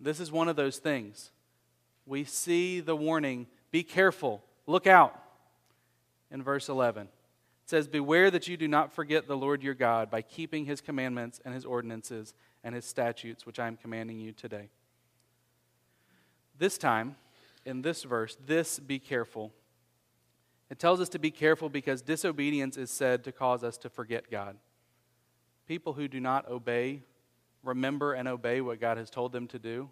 This 0.00 0.20
is 0.20 0.32
one 0.32 0.48
of 0.48 0.56
those 0.56 0.78
things. 0.78 1.30
We 2.06 2.24
see 2.24 2.80
the 2.80 2.96
warning 2.96 3.46
be 3.70 3.82
careful, 3.82 4.42
look 4.66 4.86
out 4.86 5.14
in 6.30 6.42
verse 6.42 6.68
11. 6.68 7.06
It 7.06 7.70
says, 7.70 7.88
Beware 7.88 8.30
that 8.30 8.48
you 8.48 8.56
do 8.56 8.68
not 8.68 8.92
forget 8.92 9.26
the 9.26 9.36
Lord 9.36 9.62
your 9.62 9.74
God 9.74 10.10
by 10.10 10.22
keeping 10.22 10.64
his 10.64 10.80
commandments 10.80 11.40
and 11.44 11.54
his 11.54 11.64
ordinances 11.64 12.34
and 12.64 12.74
his 12.74 12.84
statutes, 12.84 13.46
which 13.46 13.58
I 13.58 13.66
am 13.66 13.76
commanding 13.76 14.18
you 14.18 14.32
today. 14.32 14.70
This 16.58 16.78
time, 16.78 17.16
in 17.64 17.82
this 17.82 18.02
verse, 18.02 18.36
this 18.46 18.78
be 18.78 18.98
careful. 18.98 19.52
It 20.70 20.78
tells 20.78 21.00
us 21.00 21.08
to 21.10 21.18
be 21.18 21.30
careful 21.30 21.68
because 21.68 22.02
disobedience 22.02 22.76
is 22.76 22.90
said 22.90 23.24
to 23.24 23.32
cause 23.32 23.64
us 23.64 23.78
to 23.78 23.88
forget 23.88 24.30
God. 24.30 24.56
People 25.66 25.92
who 25.92 26.08
do 26.08 26.20
not 26.20 26.48
obey, 26.48 27.02
remember, 27.62 28.14
and 28.14 28.26
obey 28.26 28.60
what 28.60 28.80
God 28.80 28.96
has 28.96 29.10
told 29.10 29.32
them 29.32 29.46
to 29.48 29.58
do, 29.58 29.90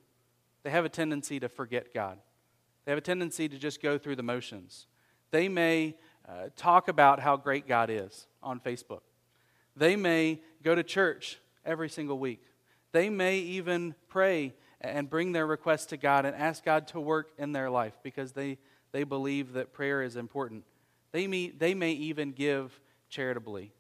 they 0.63 0.71
have 0.71 0.85
a 0.85 0.91
tendency 0.91 1.39
to 1.41 1.49
forget 1.49 1.95
God. 1.95 2.19
They 2.85 2.93
have 2.93 2.99
a 2.99 3.03
tendency 3.03 3.49
to 3.49 3.59
just 3.59 3.83
go 3.83 3.99
through 3.99 4.17
the 4.17 4.23
motions. 4.23 4.87
They 5.31 5.49
may 5.49 5.97
uh, 6.29 6.49
talk 6.57 6.89
about 6.89 7.21
how 7.21 7.37
great 7.37 7.69
God 7.69 7.91
is 7.91 8.27
on 8.43 8.61
Facebook. 8.61 9.01
They 9.77 9.97
may 9.97 10.41
go 10.63 10.75
to 10.75 10.83
church 10.83 11.39
every 11.65 11.89
single 11.89 12.19
week. 12.19 12.43
They 12.93 13.11
may 13.11 13.39
even 13.39 13.95
pray 14.09 14.55
and 14.81 15.09
bring 15.09 15.33
their 15.33 15.47
requests 15.47 15.87
to 15.87 15.97
God 15.97 16.25
and 16.25 16.35
ask 16.35 16.65
God 16.65 16.87
to 16.89 17.01
work 17.01 17.31
in 17.39 17.53
their 17.53 17.71
life 17.71 17.99
because 18.03 18.33
they, 18.33 18.59
they 18.93 19.05
believe 19.05 19.53
that 19.53 19.73
prayer 19.73 20.03
is 20.03 20.17
important. 20.17 20.65
They, 21.13 21.27
may, 21.27 21.51
they 21.51 21.75
may 21.75 21.93
even 21.93 22.33
give 22.33 22.79
charitably, 23.09 23.73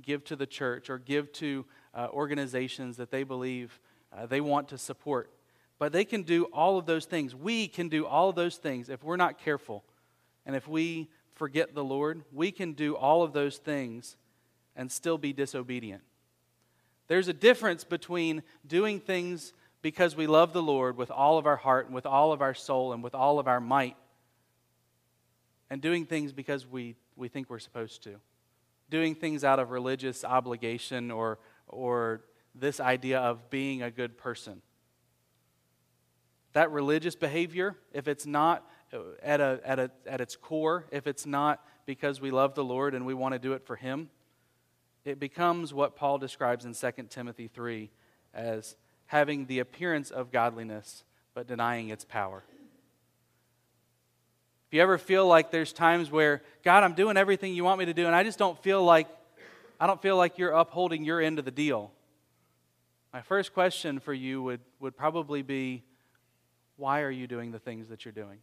give 0.00 0.24
to 0.24 0.36
the 0.36 0.46
church, 0.46 0.90
or 0.90 0.98
give 0.98 1.32
to 1.34 1.64
uh, 1.94 2.08
organizations 2.12 2.96
that 2.96 3.10
they 3.10 3.22
believe 3.22 3.80
uh, 4.16 4.26
they 4.26 4.40
want 4.40 4.68
to 4.68 4.78
support. 4.78 5.30
But 5.78 5.92
they 5.92 6.04
can 6.04 6.22
do 6.22 6.44
all 6.46 6.78
of 6.78 6.86
those 6.86 7.04
things. 7.04 7.34
We 7.34 7.68
can 7.68 7.88
do 7.88 8.06
all 8.06 8.28
of 8.28 8.36
those 8.36 8.56
things 8.56 8.88
if 8.88 9.02
we're 9.02 9.16
not 9.16 9.38
careful 9.38 9.84
and 10.46 10.54
if 10.54 10.68
we 10.68 11.08
forget 11.34 11.74
the 11.74 11.84
Lord, 11.84 12.22
we 12.32 12.50
can 12.50 12.72
do 12.72 12.96
all 12.96 13.22
of 13.22 13.32
those 13.32 13.58
things 13.58 14.16
and 14.76 14.90
still 14.90 15.18
be 15.18 15.32
disobedient. 15.32 16.02
There's 17.06 17.28
a 17.28 17.34
difference 17.34 17.84
between 17.84 18.42
doing 18.66 19.00
things 19.00 19.52
because 19.82 20.16
we 20.16 20.26
love 20.26 20.52
the 20.52 20.62
Lord 20.62 20.96
with 20.96 21.10
all 21.10 21.36
of 21.36 21.46
our 21.46 21.56
heart 21.56 21.86
and 21.86 21.94
with 21.94 22.06
all 22.06 22.32
of 22.32 22.40
our 22.40 22.54
soul 22.54 22.92
and 22.92 23.02
with 23.02 23.14
all 23.14 23.38
of 23.38 23.46
our 23.46 23.60
might, 23.60 23.96
and 25.68 25.82
doing 25.82 26.06
things 26.06 26.32
because 26.32 26.66
we, 26.66 26.96
we 27.16 27.28
think 27.28 27.50
we're 27.50 27.58
supposed 27.58 28.02
to. 28.04 28.16
Doing 28.88 29.14
things 29.14 29.44
out 29.44 29.58
of 29.58 29.70
religious 29.70 30.24
obligation 30.24 31.10
or, 31.10 31.38
or 31.68 32.22
this 32.54 32.80
idea 32.80 33.18
of 33.18 33.50
being 33.50 33.82
a 33.82 33.90
good 33.90 34.16
person. 34.16 34.62
That 36.52 36.70
religious 36.70 37.16
behavior, 37.16 37.76
if 37.92 38.08
it's 38.08 38.24
not 38.24 38.66
at, 39.22 39.40
a, 39.40 39.60
at, 39.64 39.78
a, 39.78 39.90
at 40.06 40.20
its 40.20 40.36
core, 40.36 40.86
if 40.90 41.06
it's 41.06 41.26
not 41.26 41.64
because 41.86 42.20
we 42.20 42.30
love 42.30 42.54
the 42.54 42.64
Lord 42.64 42.94
and 42.94 43.04
we 43.04 43.14
want 43.14 43.34
to 43.34 43.38
do 43.38 43.52
it 43.52 43.64
for 43.66 43.76
Him, 43.76 44.10
it 45.04 45.20
becomes 45.20 45.74
what 45.74 45.96
Paul 45.96 46.18
describes 46.18 46.64
in 46.64 46.74
2 46.74 47.04
Timothy 47.10 47.48
3 47.48 47.90
as 48.32 48.76
having 49.06 49.46
the 49.46 49.58
appearance 49.58 50.10
of 50.10 50.32
godliness 50.32 51.04
but 51.34 51.46
denying 51.46 51.90
its 51.90 52.04
power. 52.04 52.42
If 54.68 54.74
you 54.74 54.80
ever 54.80 54.98
feel 54.98 55.26
like 55.26 55.50
there's 55.50 55.72
times 55.72 56.10
where, 56.10 56.42
God, 56.62 56.84
I'm 56.84 56.94
doing 56.94 57.16
everything 57.16 57.54
you 57.54 57.64
want 57.64 57.78
me 57.78 57.84
to 57.86 57.94
do, 57.94 58.06
and 58.06 58.14
I 58.14 58.24
just 58.24 58.38
don't 58.38 58.60
feel 58.62 58.82
like 58.82 59.08
I 59.80 59.86
don't 59.86 60.00
feel 60.00 60.16
like 60.16 60.38
you're 60.38 60.52
upholding 60.52 61.04
your 61.04 61.20
end 61.20 61.38
of 61.38 61.44
the 61.44 61.50
deal. 61.50 61.90
My 63.12 63.22
first 63.22 63.52
question 63.52 63.98
for 63.98 64.14
you 64.14 64.42
would, 64.42 64.60
would 64.80 64.96
probably 64.96 65.42
be, 65.42 65.82
why 66.76 67.02
are 67.02 67.10
you 67.10 67.26
doing 67.26 67.50
the 67.50 67.58
things 67.58 67.88
that 67.88 68.04
you're 68.04 68.12
doing? 68.12 68.38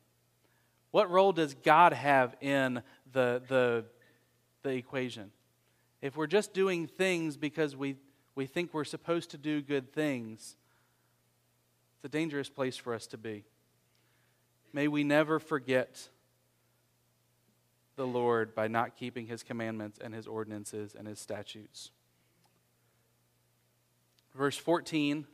What 0.92 1.10
role 1.10 1.32
does 1.32 1.54
God 1.54 1.94
have 1.94 2.36
in 2.42 2.84
the, 3.12 3.42
the, 3.48 3.86
the 4.64 4.72
equation? 4.72 5.32
If 6.02 6.18
we're 6.18 6.28
just 6.28 6.54
doing 6.54 6.88
things 6.88 7.38
because 7.38 7.76
we, 7.76 7.96
we 8.36 8.46
think 8.46 8.74
we're 8.74 8.84
supposed 8.84 9.32
to 9.32 9.38
do 9.38 9.62
good 9.62 9.94
things, 9.94 10.58
it's 11.96 12.06
a 12.06 12.10
dangerous 12.10 12.50
place 12.50 12.76
for 12.76 12.94
us 12.94 13.08
to 13.08 13.18
be. 13.18 13.46
May 14.74 14.88
we 14.88 15.04
never 15.04 15.40
forget 15.40 16.10
the 17.96 18.08
Lord 18.08 18.56
by 18.56 18.68
not 18.68 18.96
keeping 18.96 19.28
his 19.28 19.44
commandments 19.44 20.00
and 20.02 20.14
his 20.14 20.28
ordinances 20.28 20.96
and 20.98 21.08
his 21.08 21.20
statutes. 21.20 21.92
Verse 24.34 24.58
14, 24.58 25.28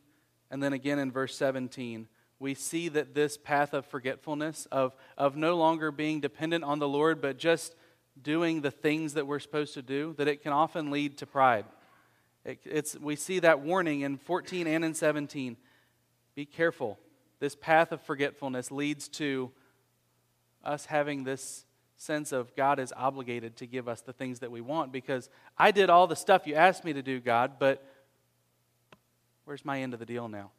and 0.50 0.62
then 0.62 0.74
again 0.74 1.00
in 1.00 1.12
verse 1.12 1.36
17 1.36 2.08
we 2.40 2.54
see 2.54 2.90
that 2.90 3.16
this 3.16 3.38
path 3.38 3.74
of 3.74 3.86
forgetfulness, 3.86 4.68
of, 4.72 4.96
of 5.18 5.36
no 5.36 5.56
longer 5.56 5.92
being 5.92 6.20
dependent 6.20 6.64
on 6.64 6.80
the 6.80 6.88
Lord, 6.88 7.22
but 7.22 7.38
just 7.38 7.76
doing 8.22 8.62
the 8.62 8.72
things 8.72 9.14
that 9.14 9.26
we're 9.26 9.40
supposed 9.40 9.74
to 9.74 9.82
do, 9.82 10.14
that 10.18 10.28
it 10.28 10.44
can 10.44 10.54
often 10.54 10.92
lead 10.92 11.18
to 11.18 11.26
pride. 11.26 11.66
It, 12.46 12.60
it's, 12.66 12.96
we 12.98 13.16
see 13.16 13.40
that 13.40 13.62
warning 13.62 14.02
in 14.02 14.18
14 14.18 14.68
and 14.68 14.86
in 14.86 14.94
17. 14.94 15.58
Be 16.36 16.46
careful. 16.46 17.00
This 17.40 17.56
path 17.56 17.92
of 17.92 18.02
forgetfulness 18.02 18.72
leads 18.72 19.08
to 19.10 19.52
us 20.64 20.86
having 20.86 21.24
this 21.24 21.66
sense 21.98 22.32
of 22.32 22.56
God 22.56 22.80
is 22.80 22.94
obligated 22.96 23.58
to 23.58 23.66
give 23.66 23.88
us 23.88 24.02
the 24.02 24.14
things 24.14 24.40
that 24.40 24.52
we 24.52 24.62
want 24.62 24.92
because 24.92 25.30
I 25.58 25.72
did 25.72 25.90
all 25.90 26.06
the 26.06 26.16
stuff 26.16 26.46
you 26.46 26.54
asked 26.54 26.86
me 26.86 26.94
to 26.94 27.02
do, 27.02 27.20
God, 27.20 27.54
but 27.60 27.84
where's 29.46 29.66
my 29.66 29.82
end 29.82 29.94
of 29.94 30.00
the 30.00 30.06
deal 30.06 30.28
now? 30.28 30.52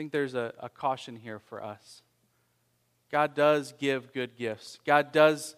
Think 0.00 0.12
there's 0.12 0.32
a, 0.32 0.54
a 0.58 0.70
caution 0.70 1.14
here 1.14 1.38
for 1.38 1.62
us. 1.62 2.00
God 3.12 3.34
does 3.34 3.74
give 3.78 4.14
good 4.14 4.34
gifts. 4.34 4.78
God 4.86 5.12
does 5.12 5.56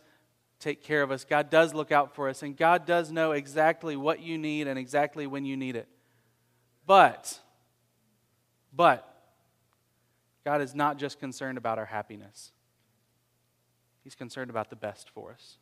take 0.58 0.82
care 0.82 1.00
of 1.00 1.12
us. 1.12 1.24
God 1.24 1.48
does 1.48 1.74
look 1.74 1.92
out 1.92 2.16
for 2.16 2.28
us, 2.28 2.42
and 2.42 2.56
God 2.56 2.84
does 2.84 3.12
know 3.12 3.30
exactly 3.30 3.94
what 3.94 4.18
you 4.20 4.38
need 4.38 4.66
and 4.66 4.80
exactly 4.80 5.28
when 5.28 5.44
you 5.44 5.56
need 5.56 5.76
it. 5.76 5.86
But, 6.88 7.38
but, 8.74 9.08
God 10.44 10.60
is 10.60 10.74
not 10.74 10.98
just 10.98 11.20
concerned 11.20 11.56
about 11.56 11.78
our 11.78 11.86
happiness, 11.86 12.50
He's 14.02 14.16
concerned 14.16 14.50
about 14.50 14.70
the 14.70 14.76
best 14.76 15.08
for 15.10 15.30
us. 15.30 15.56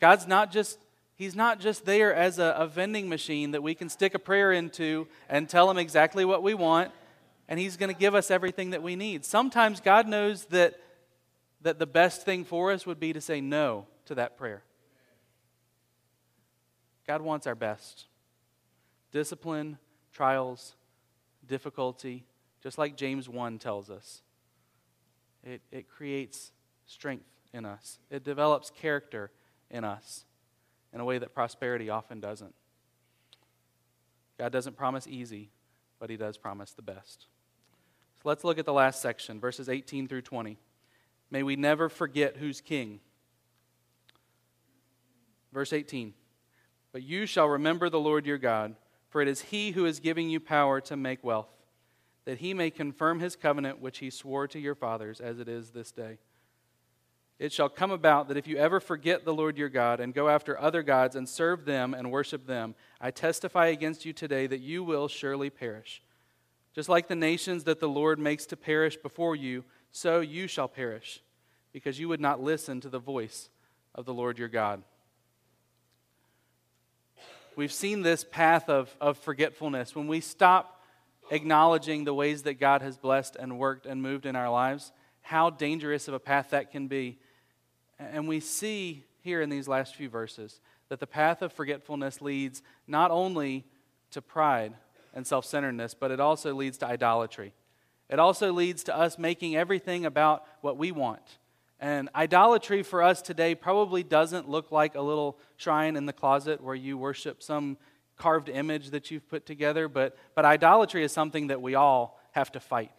God's 0.00 0.28
not 0.28 0.52
just 0.52 0.78
He's 1.16 1.34
not 1.34 1.60
just 1.60 1.86
there 1.86 2.14
as 2.14 2.38
a, 2.38 2.54
a, 2.58 2.66
vending 2.66 3.08
machine 3.08 3.52
that 3.52 3.62
we 3.62 3.74
can 3.74 3.88
stick 3.88 4.14
a 4.14 4.18
prayer 4.18 4.52
into 4.52 5.08
and 5.30 5.48
tell 5.48 5.70
Him 5.70 5.78
exactly 5.78 6.26
what 6.26 6.42
we 6.42 6.52
want, 6.52 6.92
and 7.48 7.58
He's 7.58 7.76
going 7.76 7.92
to 7.92 7.98
give 7.98 8.14
us 8.14 8.30
everything 8.30 8.70
that 8.70 8.82
we 8.82 8.96
need. 8.96 9.24
Sometimes 9.24 9.80
God 9.80 10.08
knows 10.08 10.46
that, 10.46 10.74
that 11.62 11.78
the 11.78 11.86
best 11.86 12.24
thing 12.24 12.44
for 12.44 12.72
us 12.72 12.86
would 12.86 13.00
be 13.00 13.12
to 13.12 13.20
say 13.20 13.40
no 13.40 13.86
to 14.06 14.14
that 14.16 14.36
prayer. 14.36 14.62
God 17.06 17.22
wants 17.22 17.46
our 17.46 17.54
best. 17.54 18.06
Discipline, 19.12 19.78
trials, 20.12 20.74
difficulty, 21.46 22.24
just 22.62 22.78
like 22.78 22.96
James 22.96 23.28
1 23.28 23.58
tells 23.58 23.90
us, 23.90 24.22
it, 25.44 25.62
it 25.70 25.88
creates 25.88 26.50
strength 26.86 27.24
in 27.52 27.64
us, 27.64 27.98
it 28.10 28.24
develops 28.24 28.70
character 28.70 29.30
in 29.70 29.84
us 29.84 30.24
in 30.92 31.00
a 31.00 31.04
way 31.04 31.18
that 31.18 31.34
prosperity 31.34 31.90
often 31.90 32.20
doesn't. 32.20 32.54
God 34.38 34.52
doesn't 34.52 34.76
promise 34.76 35.06
easy, 35.06 35.50
but 35.98 36.10
He 36.10 36.16
does 36.16 36.36
promise 36.36 36.72
the 36.72 36.82
best. 36.82 37.26
So 38.22 38.28
let's 38.28 38.44
look 38.44 38.58
at 38.58 38.64
the 38.64 38.72
last 38.72 39.00
section, 39.00 39.40
verses 39.40 39.68
18 39.68 40.08
through 40.08 40.22
20. 40.22 40.58
May 41.30 41.42
we 41.42 41.56
never 41.56 41.88
forget 41.88 42.36
who's 42.36 42.60
king. 42.60 43.00
Verse 45.52 45.72
18 45.72 46.14
But 46.92 47.02
you 47.02 47.26
shall 47.26 47.48
remember 47.48 47.88
the 47.88 48.00
Lord 48.00 48.26
your 48.26 48.38
God, 48.38 48.76
for 49.08 49.20
it 49.20 49.28
is 49.28 49.42
He 49.42 49.72
who 49.72 49.86
is 49.86 50.00
giving 50.00 50.28
you 50.30 50.40
power 50.40 50.80
to 50.82 50.96
make 50.96 51.24
wealth, 51.24 51.48
that 52.24 52.38
He 52.38 52.54
may 52.54 52.70
confirm 52.70 53.20
His 53.20 53.36
covenant 53.36 53.80
which 53.80 53.98
He 53.98 54.10
swore 54.10 54.46
to 54.48 54.58
your 54.58 54.74
fathers, 54.74 55.20
as 55.20 55.38
it 55.38 55.48
is 55.48 55.70
this 55.70 55.92
day. 55.92 56.18
It 57.38 57.52
shall 57.52 57.68
come 57.68 57.90
about 57.90 58.28
that 58.28 58.38
if 58.38 58.46
you 58.46 58.56
ever 58.56 58.80
forget 58.80 59.24
the 59.24 59.34
Lord 59.34 59.58
your 59.58 59.68
God 59.68 60.00
and 60.00 60.14
go 60.14 60.28
after 60.28 60.58
other 60.58 60.82
gods 60.82 61.16
and 61.16 61.28
serve 61.28 61.66
them 61.66 61.92
and 61.92 62.10
worship 62.10 62.46
them, 62.46 62.74
I 62.98 63.10
testify 63.10 63.66
against 63.66 64.06
you 64.06 64.14
today 64.14 64.46
that 64.46 64.60
you 64.60 64.82
will 64.82 65.06
surely 65.06 65.50
perish. 65.50 66.02
Just 66.76 66.88
like 66.88 67.08
the 67.08 67.16
nations 67.16 67.64
that 67.64 67.80
the 67.80 67.88
Lord 67.88 68.20
makes 68.20 68.46
to 68.46 68.56
perish 68.56 68.96
before 68.96 69.34
you, 69.34 69.64
so 69.90 70.20
you 70.20 70.46
shall 70.46 70.68
perish, 70.68 71.22
because 71.72 71.98
you 71.98 72.08
would 72.08 72.20
not 72.20 72.40
listen 72.40 72.80
to 72.82 72.88
the 72.88 73.00
voice 73.00 73.50
of 73.96 74.04
the 74.04 74.14
Lord 74.14 74.38
your 74.38 74.48
God. 74.48 74.84
We've 77.56 77.72
seen 77.72 78.02
this 78.02 78.22
path 78.22 78.68
of, 78.68 78.94
of 79.00 79.18
forgetfulness. 79.18 79.96
When 79.96 80.06
we 80.06 80.20
stop 80.20 80.82
acknowledging 81.32 82.04
the 82.04 82.14
ways 82.14 82.42
that 82.42 82.60
God 82.60 82.82
has 82.82 82.96
blessed 82.96 83.34
and 83.34 83.58
worked 83.58 83.86
and 83.86 84.00
moved 84.00 84.26
in 84.26 84.36
our 84.36 84.50
lives, 84.50 84.92
how 85.22 85.50
dangerous 85.50 86.06
of 86.06 86.14
a 86.14 86.20
path 86.20 86.50
that 86.50 86.70
can 86.70 86.86
be 86.86 87.18
and 87.98 88.28
we 88.28 88.40
see 88.40 89.04
here 89.22 89.40
in 89.40 89.50
these 89.50 89.68
last 89.68 89.94
few 89.94 90.08
verses 90.08 90.60
that 90.88 91.00
the 91.00 91.06
path 91.06 91.42
of 91.42 91.52
forgetfulness 91.52 92.20
leads 92.20 92.62
not 92.86 93.10
only 93.10 93.64
to 94.10 94.22
pride 94.22 94.74
and 95.16 95.26
self 95.26 95.44
centeredness, 95.44 95.94
but 95.94 96.12
it 96.12 96.20
also 96.20 96.54
leads 96.54 96.78
to 96.78 96.86
idolatry. 96.86 97.54
It 98.08 98.20
also 98.20 98.52
leads 98.52 98.84
to 98.84 98.96
us 98.96 99.18
making 99.18 99.56
everything 99.56 100.04
about 100.04 100.44
what 100.60 100.76
we 100.76 100.92
want. 100.92 101.38
And 101.80 102.08
idolatry 102.14 102.82
for 102.82 103.02
us 103.02 103.20
today 103.20 103.54
probably 103.54 104.04
doesn't 104.04 104.48
look 104.48 104.70
like 104.70 104.94
a 104.94 105.00
little 105.00 105.38
shrine 105.56 105.96
in 105.96 106.06
the 106.06 106.12
closet 106.12 106.62
where 106.62 106.74
you 106.74 106.96
worship 106.96 107.42
some 107.42 107.78
carved 108.16 108.48
image 108.48 108.90
that 108.90 109.10
you've 109.10 109.28
put 109.28 109.44
together, 109.44 109.88
but, 109.88 110.16
but 110.34 110.44
idolatry 110.44 111.02
is 111.02 111.12
something 111.12 111.48
that 111.48 111.60
we 111.60 111.74
all 111.74 112.20
have 112.32 112.52
to 112.52 112.60
fight. 112.60 112.92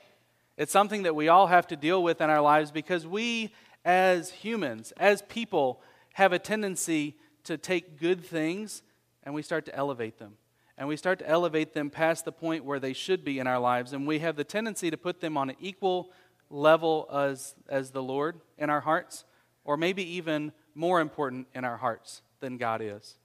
It's 0.57 0.71
something 0.71 1.03
that 1.03 1.15
we 1.15 1.27
all 1.27 1.47
have 1.47 1.67
to 1.67 1.75
deal 1.75 2.03
with 2.03 2.19
in 2.19 2.29
our 2.29 2.41
lives 2.41 2.71
because 2.71 3.07
we 3.07 3.53
as 3.85 4.31
humans, 4.31 4.91
as 4.97 5.21
people, 5.23 5.81
have 6.13 6.33
a 6.33 6.39
tendency 6.39 7.15
to 7.45 7.57
take 7.57 7.99
good 7.99 8.23
things 8.23 8.81
and 9.23 9.33
we 9.33 9.41
start 9.41 9.65
to 9.65 9.75
elevate 9.75 10.17
them. 10.19 10.33
And 10.77 10.87
we 10.87 10.95
start 10.95 11.19
to 11.19 11.29
elevate 11.29 11.73
them 11.73 11.89
past 11.89 12.25
the 12.25 12.31
point 12.31 12.63
where 12.63 12.79
they 12.79 12.93
should 12.93 13.23
be 13.23 13.39
in 13.39 13.47
our 13.47 13.59
lives. 13.59 13.93
And 13.93 14.05
we 14.05 14.19
have 14.19 14.35
the 14.35 14.43
tendency 14.43 14.91
to 14.91 14.97
put 14.97 15.21
them 15.21 15.35
on 15.35 15.49
an 15.49 15.55
equal 15.59 16.11
level 16.49 17.09
as, 17.11 17.55
as 17.67 17.91
the 17.91 18.03
Lord 18.03 18.39
in 18.57 18.69
our 18.69 18.81
hearts, 18.81 19.25
or 19.65 19.75
maybe 19.75 20.03
even 20.03 20.51
more 20.75 21.01
important 21.01 21.47
in 21.55 21.65
our 21.65 21.77
hearts 21.77 22.21
than 22.39 22.57
God 22.57 22.81
is. 22.81 23.15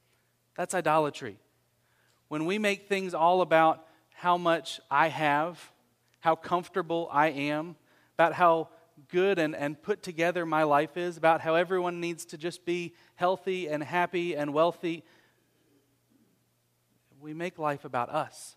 That's 0.57 0.75
idolatry. 0.75 1.37
When 2.29 2.47
we 2.47 2.59
make 2.59 2.89
things 2.89 3.13
all 3.13 3.43
about 3.43 3.87
how 4.15 4.39
much 4.39 4.81
I 4.91 5.09
have, 5.09 5.73
how 6.21 6.35
comfortable 6.35 7.09
I 7.13 7.29
am, 7.29 7.77
about 8.15 8.33
how 8.33 8.69
good 9.09 9.39
and, 9.39 9.55
and 9.55 9.81
put 9.81 10.03
together 10.03 10.47
my 10.47 10.63
life 10.63 10.97
is, 10.97 11.17
about 11.17 11.41
how 11.41 11.55
everyone 11.55 12.01
needs 12.01 12.25
to 12.27 12.39
just 12.39 12.65
be 12.65 12.95
healthy 13.17 13.69
and 13.69 13.83
happy 13.83 14.37
and 14.37 14.55
wealthy. 14.55 15.05
We 17.23 17.35
make 17.35 17.59
life 17.59 17.85
about 17.85 18.11
us. 18.11 18.57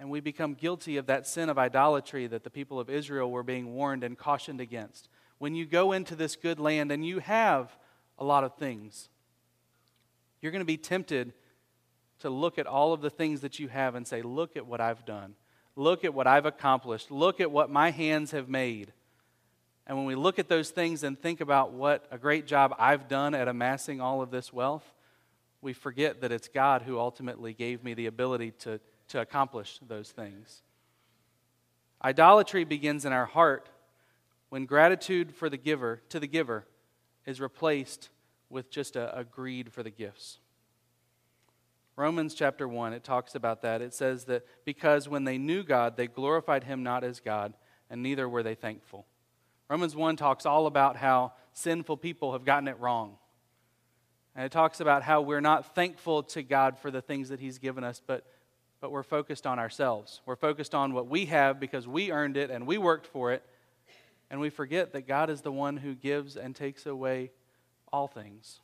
And 0.00 0.10
we 0.10 0.18
become 0.18 0.54
guilty 0.54 0.96
of 0.96 1.06
that 1.06 1.28
sin 1.28 1.48
of 1.48 1.56
idolatry 1.56 2.26
that 2.26 2.42
the 2.42 2.50
people 2.50 2.80
of 2.80 2.90
Israel 2.90 3.30
were 3.30 3.44
being 3.44 3.72
warned 3.72 4.02
and 4.02 4.18
cautioned 4.18 4.60
against. 4.60 5.08
When 5.38 5.54
you 5.54 5.64
go 5.64 5.92
into 5.92 6.16
this 6.16 6.34
good 6.34 6.58
land 6.58 6.90
and 6.90 7.06
you 7.06 7.20
have 7.20 7.76
a 8.18 8.24
lot 8.24 8.42
of 8.42 8.56
things, 8.56 9.08
you're 10.40 10.50
going 10.50 10.60
to 10.60 10.66
be 10.66 10.76
tempted 10.76 11.32
to 12.18 12.30
look 12.30 12.58
at 12.58 12.66
all 12.66 12.92
of 12.92 13.00
the 13.00 13.10
things 13.10 13.42
that 13.42 13.60
you 13.60 13.68
have 13.68 13.94
and 13.94 14.06
say, 14.06 14.22
Look 14.22 14.56
at 14.56 14.66
what 14.66 14.80
I've 14.80 15.04
done. 15.04 15.34
Look 15.76 16.04
at 16.04 16.14
what 16.14 16.26
I've 16.26 16.46
accomplished. 16.46 17.12
Look 17.12 17.40
at 17.40 17.52
what 17.52 17.70
my 17.70 17.90
hands 17.90 18.32
have 18.32 18.48
made. 18.48 18.92
And 19.86 19.96
when 19.96 20.06
we 20.06 20.16
look 20.16 20.40
at 20.40 20.48
those 20.48 20.70
things 20.70 21.04
and 21.04 21.20
think 21.20 21.40
about 21.40 21.72
what 21.72 22.06
a 22.10 22.18
great 22.18 22.46
job 22.46 22.74
I've 22.78 23.08
done 23.08 23.34
at 23.34 23.48
amassing 23.48 24.00
all 24.00 24.20
of 24.20 24.30
this 24.30 24.52
wealth, 24.52 24.92
we 25.62 25.72
forget 25.72 26.20
that 26.20 26.32
it's 26.32 26.48
God 26.48 26.82
who 26.82 26.98
ultimately 26.98 27.54
gave 27.54 27.82
me 27.82 27.94
the 27.94 28.06
ability 28.06 28.50
to, 28.60 28.80
to 29.08 29.20
accomplish 29.20 29.78
those 29.86 30.10
things. 30.10 30.62
Idolatry 32.04 32.64
begins 32.64 33.04
in 33.04 33.12
our 33.12 33.26
heart 33.26 33.68
when 34.48 34.66
gratitude 34.66 35.34
for 35.34 35.48
the 35.48 35.56
giver 35.56 36.02
to 36.08 36.18
the 36.18 36.26
giver 36.26 36.66
is 37.24 37.40
replaced 37.40 38.10
with 38.50 38.70
just 38.70 38.96
a, 38.96 39.16
a 39.16 39.24
greed 39.24 39.72
for 39.72 39.84
the 39.84 39.90
gifts. 39.90 40.40
Romans 41.94 42.34
chapter 42.34 42.66
1, 42.66 42.92
it 42.92 43.04
talks 43.04 43.34
about 43.34 43.62
that. 43.62 43.80
It 43.80 43.94
says 43.94 44.24
that 44.24 44.44
because 44.64 45.08
when 45.08 45.24
they 45.24 45.38
knew 45.38 45.62
God, 45.62 45.96
they 45.96 46.06
glorified 46.06 46.64
him 46.64 46.82
not 46.82 47.04
as 47.04 47.20
God, 47.20 47.54
and 47.88 48.02
neither 48.02 48.28
were 48.28 48.42
they 48.42 48.54
thankful. 48.54 49.06
Romans 49.68 49.94
1 49.94 50.16
talks 50.16 50.44
all 50.44 50.66
about 50.66 50.96
how 50.96 51.32
sinful 51.52 51.98
people 51.98 52.32
have 52.32 52.44
gotten 52.44 52.66
it 52.66 52.80
wrong. 52.80 53.16
And 54.34 54.44
it 54.44 54.52
talks 54.52 54.80
about 54.80 55.02
how 55.02 55.20
we're 55.20 55.40
not 55.40 55.74
thankful 55.74 56.22
to 56.24 56.42
God 56.42 56.78
for 56.78 56.90
the 56.90 57.02
things 57.02 57.28
that 57.28 57.40
he's 57.40 57.58
given 57.58 57.84
us, 57.84 58.00
but, 58.04 58.24
but 58.80 58.90
we're 58.90 59.02
focused 59.02 59.46
on 59.46 59.58
ourselves. 59.58 60.20
We're 60.24 60.36
focused 60.36 60.74
on 60.74 60.94
what 60.94 61.06
we 61.06 61.26
have 61.26 61.60
because 61.60 61.86
we 61.86 62.10
earned 62.10 62.36
it 62.36 62.50
and 62.50 62.66
we 62.66 62.78
worked 62.78 63.06
for 63.06 63.32
it. 63.32 63.42
And 64.30 64.40
we 64.40 64.48
forget 64.48 64.94
that 64.94 65.06
God 65.06 65.28
is 65.28 65.42
the 65.42 65.52
one 65.52 65.76
who 65.76 65.94
gives 65.94 66.36
and 66.36 66.56
takes 66.56 66.86
away 66.86 67.30
all 67.92 68.08
things. 68.08 68.60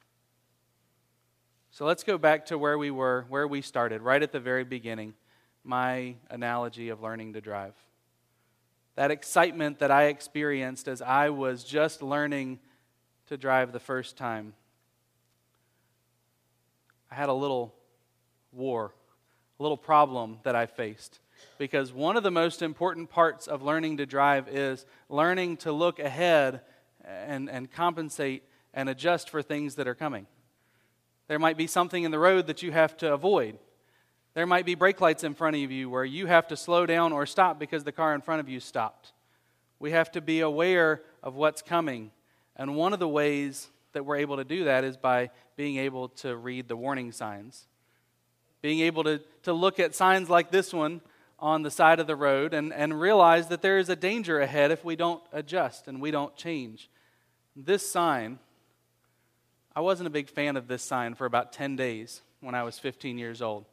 So 1.70 1.84
let's 1.84 2.02
go 2.02 2.16
back 2.16 2.46
to 2.46 2.56
where 2.56 2.78
we 2.78 2.90
were, 2.90 3.26
where 3.28 3.46
we 3.46 3.60
started, 3.60 4.00
right 4.00 4.22
at 4.22 4.32
the 4.32 4.40
very 4.40 4.64
beginning, 4.64 5.12
my 5.62 6.14
analogy 6.30 6.88
of 6.88 7.02
learning 7.02 7.34
to 7.34 7.42
drive. 7.42 7.74
That 8.94 9.10
excitement 9.10 9.78
that 9.80 9.90
I 9.90 10.04
experienced 10.04 10.88
as 10.88 11.02
I 11.02 11.28
was 11.28 11.62
just 11.62 12.02
learning 12.02 12.58
to 13.26 13.36
drive 13.36 13.72
the 13.72 13.78
first 13.78 14.16
time. 14.16 14.54
I 17.10 17.14
had 17.14 17.28
a 17.28 17.34
little 17.34 17.74
war, 18.52 18.92
a 19.58 19.62
little 19.62 19.76
problem 19.76 20.38
that 20.42 20.54
I 20.54 20.66
faced. 20.66 21.20
Because 21.58 21.92
one 21.92 22.16
of 22.16 22.22
the 22.22 22.30
most 22.30 22.62
important 22.62 23.10
parts 23.10 23.46
of 23.46 23.62
learning 23.62 23.98
to 23.98 24.06
drive 24.06 24.48
is 24.48 24.84
learning 25.08 25.58
to 25.58 25.72
look 25.72 25.98
ahead 25.98 26.62
and, 27.04 27.48
and 27.48 27.70
compensate 27.70 28.42
and 28.74 28.88
adjust 28.88 29.30
for 29.30 29.42
things 29.42 29.76
that 29.76 29.88
are 29.88 29.94
coming. 29.94 30.26
There 31.28 31.38
might 31.38 31.56
be 31.56 31.66
something 31.66 32.04
in 32.04 32.10
the 32.10 32.18
road 32.18 32.46
that 32.46 32.62
you 32.62 32.72
have 32.72 32.96
to 32.98 33.12
avoid. 33.12 33.58
There 34.34 34.46
might 34.46 34.66
be 34.66 34.74
brake 34.74 35.00
lights 35.00 35.24
in 35.24 35.34
front 35.34 35.56
of 35.56 35.70
you 35.70 35.90
where 35.90 36.04
you 36.04 36.26
have 36.26 36.48
to 36.48 36.56
slow 36.56 36.86
down 36.86 37.12
or 37.12 37.26
stop 37.26 37.58
because 37.58 37.84
the 37.84 37.92
car 37.92 38.14
in 38.14 38.20
front 38.20 38.40
of 38.40 38.48
you 38.48 38.60
stopped. 38.60 39.12
We 39.78 39.92
have 39.92 40.10
to 40.12 40.20
be 40.20 40.40
aware 40.40 41.02
of 41.22 41.34
what's 41.34 41.62
coming. 41.62 42.10
And 42.56 42.74
one 42.74 42.92
of 42.92 42.98
the 42.98 43.08
ways 43.08 43.68
that 43.98 44.04
we're 44.04 44.18
able 44.18 44.36
to 44.36 44.44
do 44.44 44.64
that 44.64 44.84
is 44.84 44.96
by 44.96 45.28
being 45.56 45.76
able 45.76 46.10
to 46.10 46.36
read 46.36 46.68
the 46.68 46.76
warning 46.76 47.10
signs. 47.10 47.66
Being 48.62 48.78
able 48.78 49.02
to, 49.02 49.20
to 49.42 49.52
look 49.52 49.80
at 49.80 49.92
signs 49.92 50.30
like 50.30 50.52
this 50.52 50.72
one 50.72 51.00
on 51.40 51.62
the 51.62 51.70
side 51.70 51.98
of 51.98 52.06
the 52.06 52.14
road 52.14 52.54
and, 52.54 52.72
and 52.72 53.00
realize 53.00 53.48
that 53.48 53.60
there 53.60 53.76
is 53.76 53.88
a 53.88 53.96
danger 53.96 54.38
ahead 54.40 54.70
if 54.70 54.84
we 54.84 54.94
don't 54.94 55.20
adjust 55.32 55.88
and 55.88 56.00
we 56.00 56.12
don't 56.12 56.36
change. 56.36 56.88
this 57.56 57.90
sign, 57.90 58.38
I 59.74 59.80
wasn't 59.80 60.06
a 60.06 60.10
big 60.10 60.30
fan 60.30 60.56
of 60.56 60.68
this 60.68 60.84
sign 60.84 61.16
for 61.16 61.24
about 61.24 61.52
10 61.52 61.74
days 61.74 62.22
when 62.40 62.54
I 62.54 62.62
was 62.62 62.78
15 62.78 63.18
years 63.18 63.42
old. 63.42 63.64